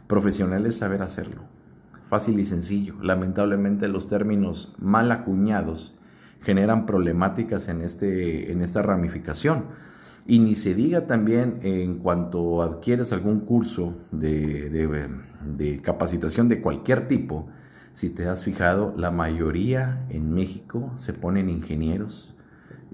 Profesional 0.08 0.66
es 0.66 0.78
saber 0.78 1.04
hacerlo 1.04 1.44
fácil 2.10 2.40
y 2.40 2.44
sencillo. 2.44 2.96
Lamentablemente 3.04 3.88
los 3.88 4.08
términos 4.08 4.74
mal 4.80 5.12
acuñados 5.12 5.94
generan 6.42 6.88
problemáticas 6.88 7.68
en, 7.68 7.82
este, 7.82 8.52
en 8.52 8.62
esta 8.62 8.82
ramificación. 8.82 9.66
Y 10.26 10.40
ni 10.40 10.56
se 10.56 10.74
diga 10.74 11.06
también 11.06 11.60
en 11.62 12.00
cuanto 12.00 12.64
adquieres 12.64 13.14
algún 13.14 13.42
curso 13.42 13.94
de, 14.12 14.72
de, 15.44 15.82
capacitación 15.84 16.48
de 16.48 16.62
cualquier 16.62 17.08
tipo, 17.08 17.48
si 17.94 18.10
te 18.10 18.28
has 18.28 18.44
fijado, 18.44 18.96
la 18.98 19.12
mayoría 19.12 20.02
en 20.10 20.34
México 20.34 20.92
se 20.96 21.14
ponen 21.14 21.50
ingenieros 21.50 22.35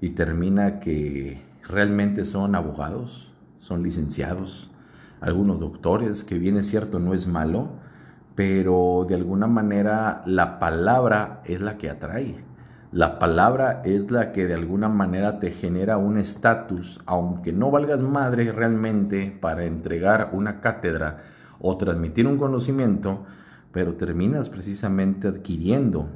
y 0.02 0.10
termina 0.10 0.80
que 0.80 1.40
realmente 1.66 2.24
son 2.24 2.56
abogados, 2.56 3.32
son 3.60 3.84
licenciados, 3.84 4.72
algunos 5.20 5.60
doctores, 5.60 6.24
que 6.24 6.38
bien 6.38 6.56
es 6.56 6.66
cierto, 6.66 6.98
no 6.98 7.14
es 7.14 7.28
malo, 7.28 7.70
pero 8.34 9.06
de 9.08 9.14
alguna 9.14 9.46
manera 9.46 10.22
la 10.26 10.58
palabra 10.58 11.40
es 11.44 11.60
la 11.60 11.78
que 11.78 11.88
atrae. 11.88 12.44
La 12.90 13.20
palabra 13.20 13.80
es 13.84 14.10
la 14.10 14.32
que 14.32 14.48
de 14.48 14.54
alguna 14.54 14.88
manera 14.88 15.38
te 15.38 15.52
genera 15.52 15.98
un 15.98 16.18
estatus, 16.18 17.00
aunque 17.06 17.52
no 17.52 17.70
valgas 17.70 18.02
madre 18.02 18.50
realmente 18.50 19.38
para 19.40 19.66
entregar 19.66 20.30
una 20.32 20.60
cátedra 20.60 21.22
o 21.60 21.76
transmitir 21.76 22.26
un 22.26 22.38
conocimiento, 22.38 23.24
pero 23.70 23.94
terminas 23.94 24.48
precisamente 24.48 25.28
adquiriendo 25.28 26.08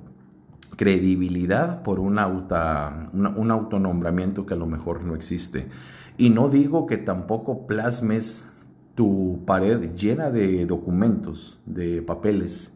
credibilidad 0.77 1.83
por 1.83 2.01
un, 2.01 2.19
un 2.19 3.51
autonombramiento 3.51 4.47
que 4.47 4.55
a 4.55 4.59
lo 4.59 4.67
mejor 4.67 5.05
no 5.05 5.15
existe. 5.15 5.69
Y 6.19 6.31
no 6.31 6.49
digo 6.49 6.87
que 6.87 6.99
tampoco 6.99 7.67
plasmes 7.67 8.45
tu 8.95 9.43
pared 9.47 9.95
llena 9.95 10.31
de 10.31 10.65
documentos, 10.67 11.61
de 11.67 12.03
papeles, 12.03 12.73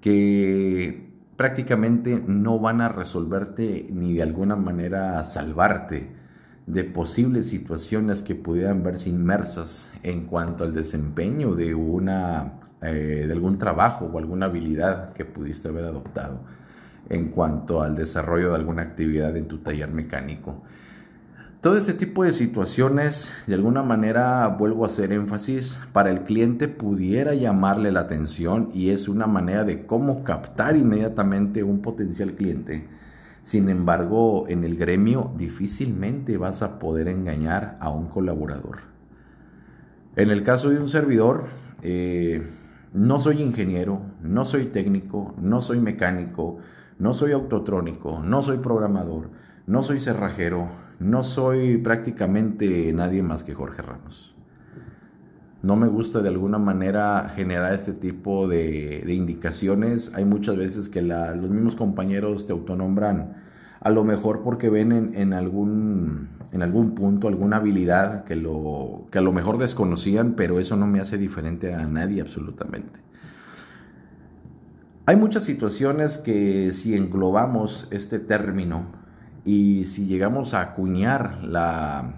que 0.00 1.10
prácticamente 1.36 2.22
no 2.26 2.58
van 2.58 2.80
a 2.80 2.88
resolverte 2.88 3.88
ni 3.92 4.14
de 4.14 4.22
alguna 4.22 4.56
manera 4.56 5.22
salvarte 5.24 6.12
de 6.66 6.84
posibles 6.84 7.48
situaciones 7.48 8.22
que 8.22 8.34
pudieran 8.34 8.82
verse 8.82 9.08
inmersas 9.08 9.90
en 10.02 10.26
cuanto 10.26 10.62
al 10.62 10.72
desempeño 10.72 11.54
de 11.54 11.74
una 11.74 12.60
eh, 12.82 13.24
de 13.26 13.32
algún 13.32 13.58
trabajo 13.58 14.04
o 14.04 14.18
alguna 14.18 14.46
habilidad 14.46 15.12
que 15.12 15.24
pudiste 15.24 15.68
haber 15.68 15.86
adoptado 15.86 16.40
en 17.08 17.30
cuanto 17.30 17.82
al 17.82 17.96
desarrollo 17.96 18.50
de 18.50 18.56
alguna 18.56 18.82
actividad 18.82 19.36
en 19.36 19.48
tu 19.48 19.58
taller 19.58 19.90
mecánico. 19.90 20.62
Todo 21.60 21.76
ese 21.76 21.92
tipo 21.92 22.24
de 22.24 22.32
situaciones, 22.32 23.32
de 23.46 23.54
alguna 23.54 23.82
manera, 23.82 24.48
vuelvo 24.48 24.84
a 24.84 24.86
hacer 24.86 25.12
énfasis, 25.12 25.78
para 25.92 26.08
el 26.08 26.22
cliente 26.22 26.68
pudiera 26.68 27.34
llamarle 27.34 27.92
la 27.92 28.00
atención 28.00 28.70
y 28.72 28.90
es 28.90 29.08
una 29.08 29.26
manera 29.26 29.64
de 29.64 29.84
cómo 29.84 30.24
captar 30.24 30.76
inmediatamente 30.76 31.62
un 31.62 31.82
potencial 31.82 32.32
cliente. 32.32 32.88
Sin 33.42 33.68
embargo, 33.68 34.46
en 34.48 34.64
el 34.64 34.76
gremio 34.76 35.34
difícilmente 35.36 36.38
vas 36.38 36.62
a 36.62 36.78
poder 36.78 37.08
engañar 37.08 37.76
a 37.80 37.90
un 37.90 38.08
colaborador. 38.08 38.78
En 40.16 40.30
el 40.30 40.42
caso 40.42 40.70
de 40.70 40.78
un 40.78 40.88
servidor, 40.88 41.44
eh, 41.82 42.42
no 42.94 43.20
soy 43.20 43.42
ingeniero, 43.42 44.00
no 44.22 44.46
soy 44.46 44.66
técnico, 44.66 45.34
no 45.38 45.60
soy 45.60 45.78
mecánico, 45.78 46.58
no 47.00 47.14
soy 47.14 47.32
autotrónico, 47.32 48.22
no 48.22 48.42
soy 48.42 48.58
programador, 48.58 49.30
no 49.66 49.82
soy 49.82 50.00
cerrajero, 50.00 50.68
no 51.00 51.22
soy 51.22 51.78
prácticamente 51.78 52.92
nadie 52.92 53.22
más 53.22 53.42
que 53.42 53.54
Jorge 53.54 53.80
Ramos. 53.80 54.36
No 55.62 55.76
me 55.76 55.88
gusta 55.88 56.20
de 56.20 56.28
alguna 56.28 56.58
manera 56.58 57.30
generar 57.34 57.72
este 57.72 57.94
tipo 57.94 58.48
de, 58.48 59.02
indicaciones. 59.08 60.12
Hay 60.14 60.26
muchas 60.26 60.58
veces 60.58 60.88
que 60.90 61.00
los 61.00 61.50
mismos 61.50 61.74
compañeros 61.74 62.44
te 62.44 62.52
autonombran, 62.52 63.34
a 63.80 63.90
lo 63.90 64.04
mejor 64.04 64.42
porque 64.42 64.68
ven 64.68 65.12
en, 65.14 65.32
algún, 65.32 66.28
en 66.52 66.62
algún 66.62 66.94
punto 66.94 67.28
alguna 67.28 67.56
habilidad 67.56 68.24
que, 68.24 68.34
que 69.10 69.18
a 69.18 69.22
lo 69.22 69.32
mejor 69.32 69.56
desconocían, 69.56 70.34
pero 70.34 70.60
eso 70.60 70.76
no 70.76 70.86
me 70.86 71.00
hace 71.00 71.16
diferente 71.16 71.74
a 71.74 71.86
nadie 71.86 72.20
absolutamente. 72.20 73.00
Hay 75.06 75.16
muchas 75.16 75.44
situaciones 75.44 76.18
que 76.18 76.72
si 76.72 76.94
englobamos 76.94 77.88
este 77.90 78.18
término 78.18 78.84
y 79.44 79.84
si 79.86 80.06
llegamos 80.06 80.54
a 80.54 80.60
acuñar 80.60 81.42
la, 81.42 82.14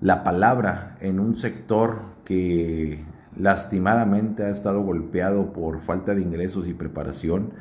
la 0.00 0.22
palabra 0.22 0.96
en 1.00 1.18
un 1.18 1.34
sector 1.34 2.02
que 2.24 3.02
lastimadamente 3.36 4.44
ha 4.44 4.50
estado 4.50 4.82
golpeado 4.82 5.52
por 5.52 5.80
falta 5.80 6.14
de 6.14 6.22
ingresos 6.22 6.68
y 6.68 6.74
preparación, 6.74 7.54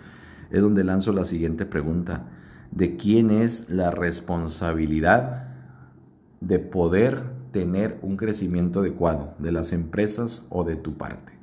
es 0.52 0.62
donde 0.62 0.84
lanzo 0.84 1.14
la 1.14 1.26
siguiente 1.26 1.66
pregunta. 1.66 2.26
¿De 2.70 2.98
quién 2.98 3.32
es 3.32 3.70
la 3.70 3.92
responsabilidad 3.92 5.48
de 6.42 6.60
poder 6.60 7.24
tener 7.52 7.98
un 8.02 8.18
crecimiento 8.18 8.82
adecuado? 8.82 9.36
¿De 9.40 9.52
las 9.52 9.72
empresas 9.72 10.46
o 10.50 10.64
de 10.64 10.76
tu 10.76 10.98
parte? 10.98 11.43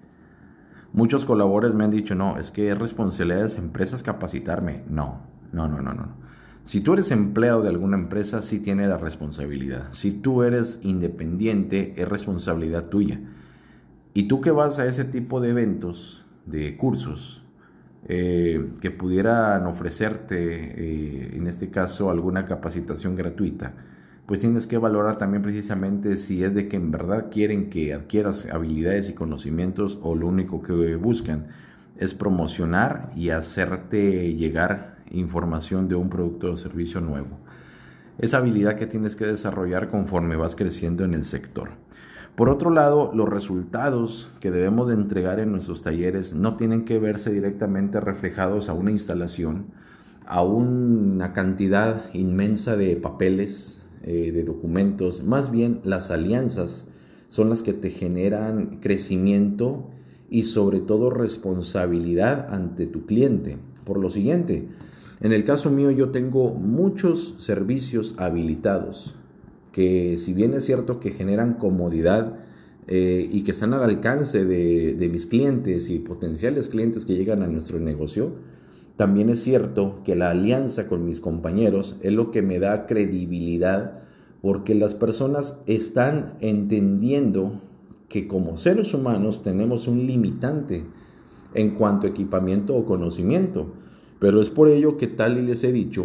Muchos 0.92 1.25
colaboradores 1.25 1.76
me 1.76 1.85
han 1.85 1.90
dicho, 1.90 2.14
no, 2.14 2.37
es 2.37 2.50
que 2.50 2.70
es 2.70 2.78
responsabilidad 2.78 3.38
de 3.38 3.44
las 3.44 3.59
empresas 3.59 4.02
capacitarme. 4.02 4.82
No, 4.88 5.20
no, 5.52 5.68
no, 5.68 5.80
no, 5.80 5.94
no. 5.94 6.09
Si 6.64 6.80
tú 6.80 6.92
eres 6.92 7.11
empleado 7.11 7.62
de 7.62 7.68
alguna 7.68 7.97
empresa, 7.97 8.42
sí 8.42 8.61
tiene 8.61 8.87
la 8.87 8.99
responsabilidad. 8.99 9.88
Si 9.92 10.12
tú 10.12 10.42
eres 10.42 10.80
independiente, 10.82 11.94
es 11.97 12.09
responsabilidad 12.09 12.88
tuya. 12.88 13.20
Y 14.14 14.25
tú 14.28 14.40
que 14.40 14.50
vas 14.50 14.78
a 14.78 14.87
ese 14.87 15.04
tipo 15.04 15.40
de 15.40 15.50
eventos, 15.50 16.26
de 16.47 16.76
cursos, 16.76 17.44
eh, 18.09 18.70
que 18.80 18.90
pudieran 18.90 19.66
ofrecerte, 19.66 20.37
eh, 20.37 21.37
en 21.37 21.47
este 21.47 21.70
caso, 21.70 22.11
alguna 22.11 22.47
capacitación 22.47 23.14
gratuita, 23.14 23.75
pues 24.30 24.42
tienes 24.42 24.68
que 24.68 24.78
valorar 24.78 25.16
también 25.16 25.42
precisamente 25.42 26.14
si 26.14 26.44
es 26.44 26.54
de 26.54 26.68
que 26.68 26.76
en 26.76 26.92
verdad 26.92 27.32
quieren 27.32 27.68
que 27.68 27.92
adquieras 27.92 28.46
habilidades 28.46 29.10
y 29.10 29.14
conocimientos 29.14 29.99
o 30.02 30.14
lo 30.14 30.28
único 30.28 30.62
que 30.62 30.94
buscan 30.94 31.49
es 31.96 32.14
promocionar 32.14 33.10
y 33.16 33.30
hacerte 33.30 34.32
llegar 34.34 34.99
información 35.10 35.88
de 35.88 35.96
un 35.96 36.10
producto 36.10 36.52
o 36.52 36.56
servicio 36.56 37.00
nuevo. 37.00 37.40
Esa 38.18 38.37
habilidad 38.37 38.76
que 38.76 38.87
tienes 38.87 39.16
que 39.16 39.26
desarrollar 39.26 39.88
conforme 39.88 40.37
vas 40.37 40.54
creciendo 40.54 41.02
en 41.02 41.14
el 41.14 41.25
sector. 41.25 41.70
Por 42.37 42.50
otro 42.50 42.70
lado, 42.70 43.10
los 43.12 43.28
resultados 43.28 44.30
que 44.38 44.52
debemos 44.52 44.87
de 44.87 44.94
entregar 44.94 45.40
en 45.40 45.50
nuestros 45.50 45.82
talleres 45.82 46.34
no 46.34 46.54
tienen 46.54 46.84
que 46.84 47.00
verse 47.00 47.32
directamente 47.32 47.99
reflejados 47.99 48.68
a 48.68 48.75
una 48.75 48.92
instalación, 48.92 49.72
a 50.25 50.44
una 50.44 51.32
cantidad 51.32 52.14
inmensa 52.14 52.76
de 52.76 52.94
papeles, 52.94 53.79
eh, 54.02 54.33
de 54.33 54.45
documentos, 54.45 55.23
más 55.23 55.50
bien 55.50 55.80
las 55.85 56.11
alianzas 56.11 56.87
son 57.28 57.49
las 57.49 57.62
que 57.62 57.73
te 57.73 57.90
generan 57.90 58.80
crecimiento 58.80 59.90
y 60.28 60.45
sobre 60.45 60.80
todo 60.80 61.11
responsabilidad 61.11 62.52
ante 62.52 62.87
tu 62.87 63.07
cliente. 63.07 63.59
Por 63.85 63.99
lo 63.99 64.11
siguiente, 64.11 64.69
en 65.21 65.33
el 65.33 65.45
caso 65.45 65.71
mío 65.71 65.90
yo 65.90 66.11
tengo 66.11 66.54
muchos 66.54 67.35
servicios 67.38 68.14
habilitados 68.19 69.16
que 69.73 70.16
si 70.19 70.35
bien 70.35 70.54
es 70.54 70.64
cierto 70.64 71.00
que 71.00 71.11
generan 71.11 71.54
comodidad 71.54 72.38
eh, 72.88 73.28
y 73.30 73.42
que 73.42 73.52
están 73.52 73.73
al 73.75 73.83
alcance 73.83 74.45
de, 74.45 74.95
de 74.95 75.09
mis 75.09 75.26
clientes 75.26 75.90
y 75.90 75.99
potenciales 75.99 76.69
clientes 76.69 77.07
que 77.07 77.14
llegan 77.14 77.42
a 77.42 77.47
nuestro 77.47 77.78
negocio, 77.78 78.33
también 79.00 79.30
es 79.30 79.42
cierto 79.42 80.02
que 80.04 80.14
la 80.14 80.28
alianza 80.28 80.87
con 80.87 81.07
mis 81.07 81.21
compañeros 81.21 81.97
es 82.02 82.12
lo 82.12 82.30
que 82.30 82.42
me 82.42 82.59
da 82.59 82.87
credibilidad 82.87 84.02
porque 84.42 84.75
las 84.75 84.95
personas 84.95 85.57
están 85.64 86.35
entendiendo 86.40 87.62
que 88.11 88.28
como 88.28 88.59
seres 88.59 88.92
humanos 88.92 89.42
tenemos 89.42 89.88
un 89.88 90.07
limitante 90.07 90.85
en 91.54 91.71
cuanto 91.71 92.07
a 92.07 92.11
equipamiento 92.11 92.76
o 92.76 92.85
conocimiento. 92.85 93.73
Pero 94.19 94.42
es 94.42 94.50
por 94.50 94.69
ello 94.69 94.99
que 94.99 95.07
tal 95.07 95.38
y 95.38 95.47
les 95.47 95.64
he 95.64 95.73
dicho, 95.73 96.04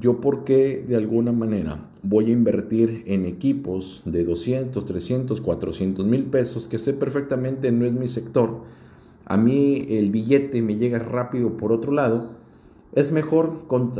yo 0.00 0.20
porque 0.20 0.84
de 0.86 0.94
alguna 0.94 1.32
manera 1.32 1.90
voy 2.04 2.26
a 2.26 2.32
invertir 2.32 3.02
en 3.06 3.26
equipos 3.26 4.02
de 4.04 4.22
200, 4.22 4.84
300, 4.84 5.40
400 5.40 6.06
mil 6.06 6.26
pesos 6.26 6.68
que 6.68 6.78
sé 6.78 6.92
perfectamente 6.92 7.72
no 7.72 7.86
es 7.86 7.94
mi 7.94 8.06
sector. 8.06 8.62
A 9.24 9.36
mí 9.36 9.84
el 9.88 10.12
billete 10.12 10.62
me 10.62 10.76
llega 10.76 11.00
rápido 11.00 11.56
por 11.56 11.72
otro 11.72 11.90
lado. 11.90 12.35
Es 12.96 13.12
mejor 13.12 13.52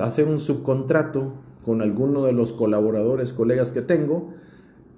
hacer 0.02 0.26
un 0.26 0.40
subcontrato 0.40 1.34
con 1.64 1.82
alguno 1.82 2.24
de 2.24 2.32
los 2.32 2.52
colaboradores, 2.52 3.32
colegas 3.32 3.70
que 3.70 3.82
tengo 3.82 4.32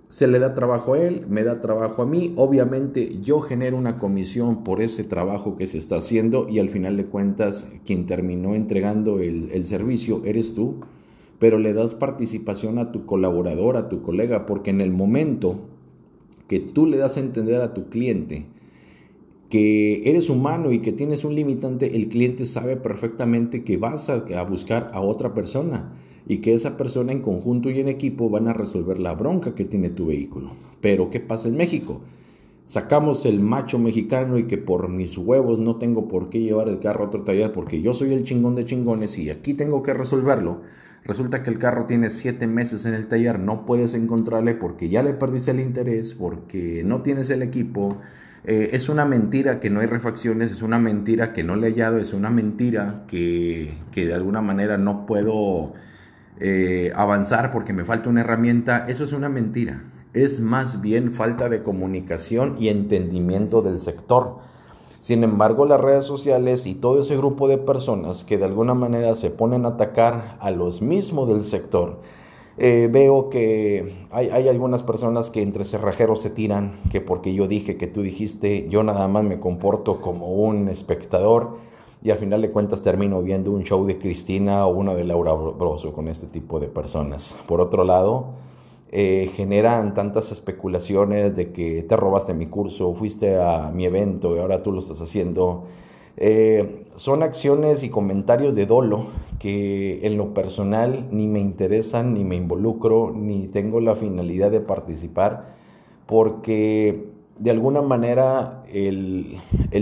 se 0.09 0.27
le 0.27 0.39
da 0.39 0.55
trabajo 0.55 0.95
a 0.95 1.01
él, 1.01 1.27
me 1.29 1.45
da 1.45 1.61
trabajo 1.61 2.03
a 2.03 2.07
mí, 2.07 2.33
obviamente 2.37 3.19
yo 3.21 3.41
genero 3.41 3.77
una 3.77 3.99
comisión 3.99 4.65
por 4.65 4.81
ese 4.81 5.05
trabajo 5.05 5.57
que 5.57 5.67
se 5.67 5.77
está 5.77 5.97
haciendo 5.97 6.49
y 6.49 6.61
al 6.61 6.71
final 6.71 6.97
de 6.97 7.07
cuentas 7.07 7.69
quien 7.85 8.07
terminó 8.07 8.55
entregando 8.55 9.21
el, 9.21 9.65
servicio 9.67 10.23
eres 10.25 10.55
tú, 10.55 10.77
pero 11.39 11.59
le 11.59 11.75
das 11.75 11.95
participación 11.95 12.79
a 12.79 12.91
tu 12.91 13.05
colaborador, 13.05 13.77
a 13.77 13.89
tu 13.91 14.03
colega, 14.03 14.47
porque 14.47 14.71
en 14.71 14.81
el 14.81 14.93
momento 14.93 15.59
que 16.49 16.59
tú 16.59 16.87
le 16.87 16.97
das 16.97 17.19
a 17.19 17.21
entender 17.21 17.61
a 17.61 17.75
tu 17.75 17.91
cliente 17.91 18.47
que 19.49 20.09
eres 20.09 20.29
humano 20.29 20.73
y 20.73 20.81
que 20.81 20.93
tienes 20.93 21.25
un 21.25 21.35
limitante, 21.35 21.97
el 21.97 22.09
cliente 22.09 22.45
sabe 22.45 22.77
perfectamente 22.77 23.65
que 23.65 23.79
vas 23.79 24.11
a, 24.11 24.43
buscar 24.43 24.91
a 24.93 25.01
otra 25.01 25.33
persona 25.33 25.93
y 26.27 26.39
que 26.39 26.53
esa 26.53 26.77
persona 26.77 27.13
en 27.13 27.23
conjunto 27.23 27.71
y 27.71 27.81
en 27.81 27.89
equipo 27.89 28.29
van 28.29 28.49
a 28.49 28.53
resolver 28.53 28.99
la 28.99 29.15
bronca 29.15 29.55
que 29.55 29.65
tiene 29.65 29.89
tu 29.89 30.07
vehículo. 30.07 30.51
Pero 30.83 31.09
¿qué 31.09 31.21
pasa 31.21 31.49
en 31.49 31.55
México? 31.55 32.03
Sacamos 32.67 33.25
el 33.25 33.41
macho 33.41 33.79
mexicano 33.79 34.37
y 34.37 34.45
que 34.45 34.59
por 34.59 34.91
mis 34.91 35.17
huevos 35.17 35.59
no 35.59 35.77
tengo 35.77 36.07
por 36.07 36.29
qué 36.29 36.41
llevar 36.41 36.69
el 36.69 36.81
carro 36.81 37.05
a 37.05 37.07
otro 37.07 37.23
taller 37.23 37.51
porque 37.53 37.81
yo 37.81 37.95
soy 37.95 38.13
el 38.13 38.25
chingón 38.25 38.55
de 38.55 38.67
chingones 38.67 39.19
y 39.19 39.31
aquí 39.31 39.55
tengo 39.55 39.83
que 39.83 39.95
resolverlo. 39.95 40.61
Resulta 41.05 41.43
que 41.43 41.49
el 41.49 41.59
carro 41.59 41.87
tiene 41.87 42.11
siete 42.11 42.47
meses 42.47 42.85
en 42.85 42.93
el 42.93 43.09
taller, 43.09 43.39
no 43.39 43.65
puedes 43.65 43.95
encontrarle 43.95 44.55
porque 44.55 44.91
ya 44.91 45.03
le 45.03 45.15
perdiste 45.15 45.53
el 45.53 45.61
interés, 45.61 46.13
porque 46.13 46.83
no 46.85 47.01
tienes 47.01 47.31
el 47.31 47.41
equipo. 47.41 47.97
Eh, 48.45 48.71
es 48.73 48.89
una 48.89 49.05
mentira 49.05 49.61
que 49.61 49.71
no 49.71 49.81
hay 49.81 49.87
refacciones, 49.87 50.53
es 50.53 50.63
una 50.63 50.79
mentira 50.79 51.33
que 51.33 51.45
no 51.45 51.57
le 51.57 51.69
he 51.69 51.71
hallado, 51.73 51.99
es 51.99 52.13
una 52.13 52.31
mentira 52.31 53.05
que, 53.09 53.77
que 53.93 54.07
de 54.07 54.15
alguna 54.15 54.41
manera 54.41 54.79
no 54.79 55.07
puedo 55.07 55.75
eh, 56.41 56.93
avanzar 56.95 57.51
porque 57.51 57.73
me 57.73 57.85
falta 57.85 58.09
una 58.09 58.21
herramienta, 58.21 58.87
eso 58.89 59.05
es 59.05 59.13
una 59.13 59.29
mentira. 59.29 59.83
Es 60.15 60.41
más 60.41 60.81
bien 60.81 61.13
falta 61.13 61.49
de 61.49 61.63
comunicación 61.63 62.57
y 62.59 62.69
entendimiento 62.69 63.61
del 63.61 63.79
sector. 63.79 64.39
Sin 65.01 65.25
embargo, 65.25 65.67
las 65.67 65.81
redes 65.81 66.05
sociales 66.05 66.67
y 66.67 66.75
todo 66.75 67.03
ese 67.03 67.17
grupo 67.17 67.49
de 67.49 67.59
personas 67.59 68.25
que 68.25 68.39
de 68.39 68.45
alguna 68.45 68.75
manera 68.75 69.15
se 69.15 69.31
ponen 69.31 69.65
a 69.65 69.71
atacar 69.71 70.37
a 70.41 70.51
los 70.51 70.81
mismos 70.81 71.29
del 71.29 71.45
sector, 71.45 72.01
eh, 72.59 72.89
veo 72.91 73.29
que 73.29 74.07
hay, 74.11 74.29
hay, 74.31 74.49
algunas 74.49 74.83
personas 74.83 75.31
que 75.31 75.43
entre 75.43 75.65
cerrajeros 75.65 76.21
se 76.21 76.31
tiran, 76.31 76.73
que 76.91 77.01
porque 77.01 77.35
yo 77.35 77.47
dije 77.47 77.77
que 77.77 77.87
tú 77.87 78.03
dijiste, 78.03 78.69
yo 78.69 78.83
nada 78.83 79.09
más 79.09 79.25
me 79.25 79.39
comporto 79.39 80.01
como 80.01 80.33
un 80.33 80.69
espectador 80.69 81.59
y 82.03 82.11
al 82.11 82.19
final 82.19 82.43
de 82.43 82.51
cuentas 82.51 82.83
termino 82.83 83.23
viendo 83.23 83.51
un 83.51 83.65
show 83.65 83.85
de 83.85 83.99
Cristina 83.99 84.67
o 84.67 84.75
uno 84.75 84.95
de 84.95 85.05
Laura 85.05 85.33
Broso 85.33 85.93
con 85.93 86.09
este 86.09 86.27
tipo 86.27 86.61
de 86.61 86.69
personas. 86.69 87.35
Por 87.47 87.61
otro 87.61 87.85
lado, 87.85 88.35
eh, 88.91 89.31
generan 89.35 89.95
tantas 89.95 90.33
especulaciones 90.33 91.35
de 91.35 91.53
que 91.53 91.83
te 91.83 91.97
robaste 91.97 92.35
mi 92.35 92.47
curso, 92.47 92.95
fuiste 92.95 93.37
a 93.37 93.71
mi 93.75 93.85
evento 93.85 94.35
y 94.37 94.39
ahora 94.39 94.63
tú 94.63 94.73
lo 94.73 94.79
estás 94.79 95.01
haciendo. 95.01 95.65
Eh, 96.21 96.85
son 96.97 97.23
acciones 97.23 97.85
y 97.85 97.91
comentarios 97.91 98.57
de 98.57 98.67
dolo 98.67 99.07
que 99.39 100.05
en 100.05 100.17
lo 100.17 100.35
personal 100.35 101.07
ni 101.13 101.29
me 101.29 101.39
interesan, 101.39 102.13
ni 102.13 102.25
me 102.25 102.35
involucro, 102.35 103.13
ni 103.15 103.47
tengo 103.47 103.81
la 103.81 103.95
finalidad 103.95 104.51
de 104.51 104.59
participar, 104.59 105.55
porque 106.07 107.05
de 107.39 107.51
alguna 107.53 107.83
manera 107.83 108.65
el, 108.73 109.39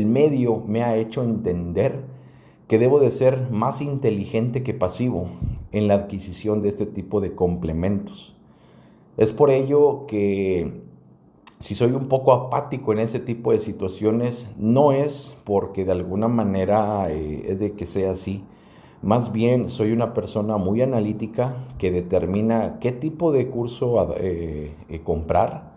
medio 0.07 0.63
me 0.67 0.83
ha 0.83 0.99
hecho 0.99 1.23
entender 1.23 2.05
que 2.69 2.79
debo 2.79 3.01
de 3.01 3.11
ser 3.11 3.51
más 3.51 3.81
inteligente 3.81 4.63
que 4.63 4.75
pasivo 4.75 5.31
en 5.73 5.89
la 5.89 5.95
adquisición 5.95 6.61
de 6.61 6.69
este 6.69 6.85
tipo 6.85 7.23
de 7.23 7.35
complementos. 7.35 8.37
Es 9.17 9.33
por 9.33 9.51
ello 9.51 10.05
que 10.07 10.83
si 11.59 11.75
soy 11.75 11.93
un 11.93 12.09
poco 12.09 12.33
apático 12.33 12.93
en 12.93 12.99
ese 12.99 13.19
tipo 13.19 13.53
de 13.53 13.61
situaciones, 13.61 14.49
no 14.59 14.93
es 14.93 15.35
porque 15.45 15.85
de 15.85 15.93
alguna 15.93 16.29
manera 16.29 17.11
eh, 17.11 17.45
es 17.49 17.59
de 17.59 17.73
que 17.73 17.87
sea 17.87 18.11
así. 18.11 18.45
Más 19.03 19.33
bien 19.33 19.69
soy 19.69 19.93
una 19.93 20.15
persona 20.15 20.57
muy 20.59 20.83
analítica 20.83 21.67
que 21.79 21.91
determina 21.91 22.79
qué 22.79 22.93
tipo 22.93 23.33
de 23.33 23.49
curso 23.49 24.15
eh, 24.19 24.75
eh, 24.89 25.01
comprar, 25.03 25.77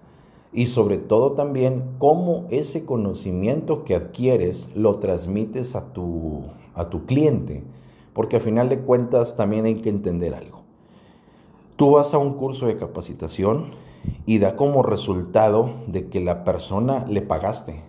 y 0.52 0.66
sobre 0.66 0.98
todo 0.98 1.34
también 1.34 1.84
cómo 2.00 2.48
ese 2.50 2.86
conocimiento 2.86 3.84
que 3.84 3.96
adquieres 3.96 4.70
lo 4.76 4.98
transmites 4.98 5.76
a 5.76 5.94
tu, 5.94 6.42
a 6.74 6.90
tu 6.90 7.06
cliente, 7.06 7.64
porque 8.14 8.38
a 8.38 8.40
final 8.40 8.68
de 8.68 8.80
cuentas 8.80 9.36
también 9.36 9.66
hay 9.66 9.76
que 9.76 9.90
entender 9.90 10.34
algo. 10.34 10.62
Tú 11.76 11.92
vas 11.92 12.14
a 12.14 12.18
un 12.18 12.34
curso 12.34 12.66
de 12.66 12.78
capacitación 12.78 13.72
y 14.26 14.40
da 14.40 14.56
como 14.56 14.84
resultado 14.84 15.72
de 15.88 16.08
que 16.08 16.20
la 16.20 16.44
persona 16.44 17.06
le 17.08 17.22
pagaste, 17.22 17.82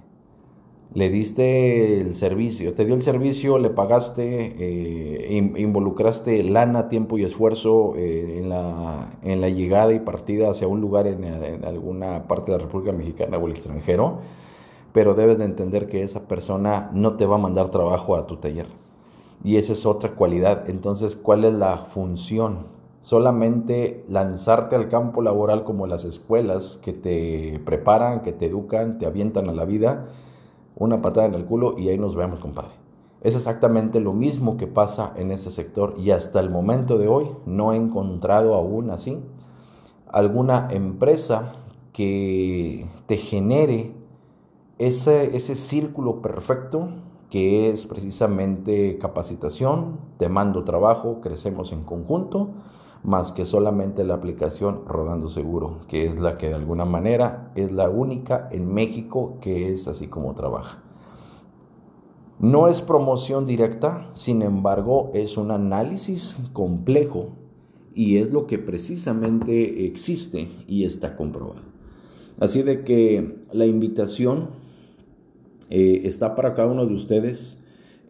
le 0.92 1.09
diste 1.09 2.01
el 2.01 2.14
servicio, 2.14 2.75
te 2.75 2.85
dio 2.85 2.96
el 2.96 3.03
servicio, 3.03 3.59
le 3.59 3.70
pagaste, 3.70 4.55
eh, 4.59 5.37
involucraste 5.37 6.42
lana, 6.42 6.88
tiempo 6.88 7.16
y 7.16 7.25
esfuerzo 7.25 7.94
eh, 7.96 8.38
en, 8.38 8.49
la, 8.49 9.11
en, 9.23 9.40
la, 9.40 9.49
llegada 9.49 9.92
y 9.92 10.01
partida 10.01 10.51
hacia 10.51 10.66
un 10.66 10.81
lugar 10.81 11.07
en, 11.07 11.23
en, 11.23 11.64
alguna 11.64 12.27
parte 12.27 12.51
de 12.51 12.59
la 12.59 12.64
República 12.64 12.92
Mexicana 12.92 13.38
o 13.38 13.46
el 13.46 13.53
extranjero, 13.53 14.18
pero 14.92 15.14
debes 15.14 15.38
de 15.38 15.44
entender 15.44 15.87
que 15.87 16.03
esa 16.03 16.27
persona 16.27 16.90
no 16.92 17.14
te 17.14 17.27
va 17.27 17.37
a 17.37 17.38
mandar 17.38 17.70
trabajo 17.70 18.16
a 18.16 18.27
tu 18.27 18.38
taller. 18.38 18.66
Y 19.44 19.57
esa 19.57 19.73
es 19.73 19.87
otra 19.87 20.11
cualidad. 20.16 20.68
Entonces, 20.68 21.14
¿cuál 21.14 21.44
es 21.44 21.55
la 21.55 21.79
función? 21.79 22.80
Solamente 23.03 24.05
lanzarte 24.09 24.77
al 24.77 24.89
campo 24.89 25.23
laboral 25.23 25.65
como 25.65 25.87
las 25.87 26.05
escuelas 26.05 26.79
que 26.83 26.93
te 26.93 27.61
preparan, 27.65 28.21
que 28.21 28.33
te 28.33 28.47
educan, 28.47 28.99
te 28.99 29.07
avientan 29.07 29.49
a 29.49 29.53
la 29.53 29.65
vida 29.65 30.09
una 30.77 31.01
patada 31.01 31.27
en 31.27 31.35
el 31.35 31.47
culo 31.47 31.79
y 31.79 31.89
ahí 31.89 31.99
nos 31.99 32.15
vemos, 32.15 32.41
compadre. 32.41 32.73
Es 33.23 33.35
exactamente 33.35 34.01
lo 34.01 34.13
mismo 34.13 34.57
que 34.57 34.67
pasa 34.67 35.13
en 35.17 35.31
ese 35.31 35.51
sector 35.51 35.95
y 35.99 36.11
hasta 36.11 36.41
el 36.41 36.51
momento 36.51 36.99
de 36.99 37.09
hoy 37.09 37.31
no 37.47 37.73
he 37.73 37.77
encontrado 37.77 38.55
aún 38.55 38.91
así 38.91 39.19
alguna 40.07 40.69
empresa 40.71 41.53
que 41.93 42.87
te 43.07 43.17
genere 43.17 43.93
ese, 44.79 45.37
ese 45.37 45.55
círculo 45.55 46.23
perfecto 46.23 46.89
que 47.29 47.71
es 47.71 47.87
precisamente 47.87 48.99
capacitación, 48.99 49.99
te 50.19 50.29
mando 50.29 50.65
trabajo, 50.65 51.21
crecemos 51.21 51.73
en 51.73 51.85
conjunto 51.85 52.51
más 53.03 53.33
que 53.33 53.47
solamente 53.47 54.05
la 54.05 54.15
aplicación 54.15 54.83
Rodando 54.87 55.29
Seguro, 55.29 55.81
que 55.89 56.07
es 56.07 56.19
la 56.19 56.37
que 56.37 56.49
de 56.49 56.55
alguna 56.55 56.85
manera 56.85 57.51
es 57.55 57.73
la 57.73 57.89
única 57.89 58.49
en 58.51 58.73
México 58.73 59.39
que 59.41 59.73
es 59.73 59.89
así 59.89 60.07
como 60.07 60.35
trabaja. 60.35 60.83
No 62.39 62.69
es 62.69 62.81
promoción 62.81 63.47
directa, 63.47 64.11
sin 64.15 64.43
embargo 64.43 65.11
es 65.15 65.37
un 65.37 65.51
análisis 65.51 66.39
complejo 66.53 67.37
y 67.95 68.17
es 68.17 68.33
lo 68.33 68.47
que 68.47 68.59
precisamente 68.59 69.87
existe 69.87 70.49
y 70.67 70.85
está 70.85 71.17
comprobado. 71.17 71.61
Así 72.39 72.63
de 72.63 72.85
que 72.85 73.45
la 73.53 73.67
invitación 73.67 74.51
eh, 75.69 76.03
está 76.05 76.35
para 76.35 76.55
cada 76.55 76.73
uno 76.73 76.87
de 76.87 76.95
ustedes 76.95 77.60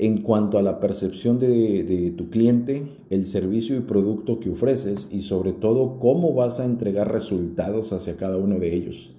en 0.01 0.23
cuanto 0.23 0.57
a 0.57 0.63
la 0.63 0.81
percepción 0.81 1.39
de, 1.39 2.15
tu 2.17 2.31
cliente, 2.31 2.89
el 3.11 3.27
servicio 3.27 3.77
y 3.77 3.81
producto 3.81 4.41
que 4.41 4.49
ofreces 4.49 5.09
y 5.13 5.21
sobre 5.21 5.53
todo 5.53 5.99
cómo 5.99 6.33
vas 6.33 6.59
a 6.59 6.65
entregar 6.65 7.13
resultados 7.13 7.93
hacia 7.93 8.17
cada 8.17 8.39
uno 8.39 8.59
de 8.59 8.75
ellos. 8.75 9.13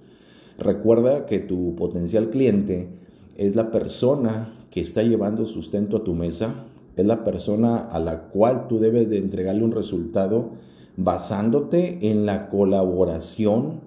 Recuerda 0.58 1.24
que 1.24 1.38
tu 1.38 1.76
potencial 1.76 2.30
cliente 2.30 2.88
es 3.36 3.54
la 3.54 3.70
persona 3.70 4.52
que 4.72 4.80
está 4.80 5.04
llevando 5.04 5.46
sustento 5.46 5.98
a 5.98 6.02
tu 6.04 6.14
mesa, 6.14 6.64
es 6.96 7.06
la 7.06 7.22
persona 7.22 7.76
a 7.76 8.00
la 8.00 8.22
cual 8.30 8.66
tú 8.66 8.80
debes 8.80 9.08
de 9.08 9.18
entregarle 9.18 9.62
un 9.62 9.70
resultado 9.70 10.50
basándote 10.96 12.10
en 12.10 12.26
la 12.26 12.48
colaboración 12.48 13.82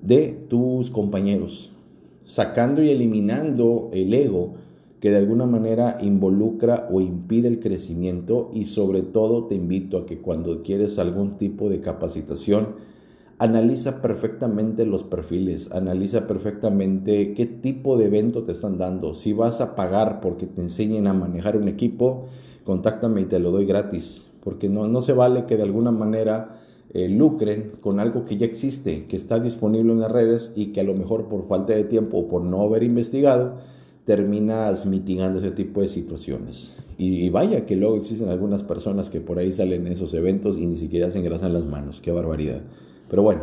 de 0.00 0.46
tus 0.48 0.90
compañeros, 0.90 1.72
sacando 2.22 2.84
y 2.84 2.90
eliminando 2.90 3.90
el 3.92 4.14
ego 4.14 4.62
que 5.04 5.10
de 5.10 5.18
alguna 5.18 5.44
manera 5.44 5.98
involucra 6.00 6.88
o 6.90 7.02
impide 7.02 7.46
el 7.46 7.60
crecimiento 7.60 8.50
y 8.54 8.64
sobre 8.64 9.02
todo 9.02 9.44
te 9.44 9.54
invito 9.54 9.98
a 9.98 10.06
que 10.06 10.22
cuando 10.22 10.62
quieres 10.62 10.98
algún 10.98 11.36
tipo 11.36 11.68
de 11.68 11.82
capacitación, 11.82 12.68
analiza 13.36 14.00
perfectamente 14.00 14.86
los 14.86 15.02
perfiles, 15.02 15.70
analiza 15.72 16.26
perfectamente 16.26 17.34
qué 17.34 17.44
tipo 17.44 17.98
de 17.98 18.06
evento 18.06 18.44
te 18.44 18.52
están 18.52 18.78
dando. 18.78 19.12
Si 19.12 19.34
vas 19.34 19.60
a 19.60 19.74
pagar 19.76 20.22
porque 20.22 20.46
te 20.46 20.62
enseñen 20.62 21.06
a 21.06 21.12
manejar 21.12 21.58
un 21.58 21.68
equipo, 21.68 22.24
contáctame 22.64 23.20
y 23.20 23.24
te 23.26 23.40
lo 23.40 23.50
doy 23.50 23.66
gratis, 23.66 24.30
porque 24.42 24.70
no, 24.70 24.88
no 24.88 25.02
se 25.02 25.12
vale 25.12 25.44
que 25.44 25.58
de 25.58 25.64
alguna 25.64 25.90
manera 25.90 26.62
eh, 26.94 27.10
lucren 27.10 27.72
con 27.82 28.00
algo 28.00 28.24
que 28.24 28.38
ya 28.38 28.46
existe, 28.46 29.04
que 29.04 29.16
está 29.16 29.38
disponible 29.38 29.92
en 29.92 30.00
las 30.00 30.10
redes 30.10 30.54
y 30.56 30.68
que 30.68 30.80
a 30.80 30.84
lo 30.84 30.94
mejor 30.94 31.28
por 31.28 31.46
falta 31.46 31.74
de 31.74 31.84
tiempo 31.84 32.16
o 32.16 32.26
por 32.26 32.40
no 32.40 32.62
haber 32.62 32.82
investigado, 32.84 33.58
terminas 34.04 34.84
mitigando 34.86 35.38
ese 35.38 35.50
tipo 35.50 35.80
de 35.80 35.88
situaciones. 35.88 36.76
Y, 36.96 37.28
vaya 37.30 37.66
que 37.66 37.76
luego 37.76 37.96
existen 37.96 38.28
algunas 38.28 38.62
personas 38.62 39.10
que 39.10 39.20
por 39.20 39.38
ahí 39.38 39.52
salen 39.52 39.86
en 39.86 39.92
esos 39.92 40.14
eventos 40.14 40.56
y 40.56 40.66
ni 40.66 40.76
siquiera 40.76 41.10
se 41.10 41.18
engrasan 41.18 41.52
las 41.52 41.64
manos. 41.64 42.00
Qué 42.00 42.12
barbaridad. 42.12 42.60
Pero 43.08 43.22
bueno, 43.22 43.42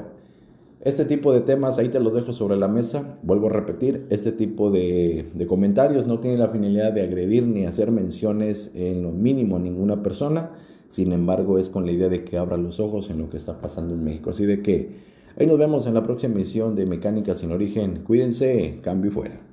este 0.81 1.05
tipo 1.05 1.33
de 1.33 1.41
temas 1.41 1.77
ahí 1.77 1.89
te 1.89 1.99
los 1.99 2.13
dejo 2.13 2.31
sobre 2.31 2.55
la 2.57 2.67
mesa. 2.67 3.17
Vuelvo 3.23 3.47
a 3.47 3.53
repetir, 3.53 4.05
este 4.09 4.31
tipo 4.31 4.71
de, 4.71 5.25
comentarios 5.47 6.07
no 6.07 6.19
tiene 6.19 6.37
la 6.37 6.49
finalidad 6.49 6.93
de 6.93 7.01
agredir 7.01 7.45
ni 7.45 7.65
hacer 7.65 7.91
menciones 7.91 8.71
en 8.73 9.03
lo 9.03 9.11
mínimo 9.11 9.57
a 9.57 9.59
ninguna 9.59 10.01
persona. 10.01 10.51
Sin 10.87 11.11
embargo, 11.11 11.57
es 11.57 11.69
con 11.69 11.85
la 11.85 11.91
idea 11.91 12.09
de 12.09 12.23
que 12.23 12.37
abra 12.37 12.57
los 12.57 12.79
ojos 12.79 13.09
en 13.09 13.17
lo 13.17 13.29
que 13.29 13.37
está 13.37 13.59
pasando 13.59 13.95
en 13.95 14.03
México. 14.03 14.29
Así 14.29 14.45
de 14.45 14.61
que 14.61 14.89
ahí 15.37 15.47
nos 15.47 15.57
vemos 15.57 15.87
en 15.87 15.93
la 15.93 16.03
próxima 16.03 16.35
emisión 16.35 16.75
de 16.75 16.85
Mecánica 16.85 17.35
sin 17.35 17.51
Origen. 17.51 18.03
Cuídense, 18.03 18.79
cambio 18.81 19.11
fuera. 19.11 19.50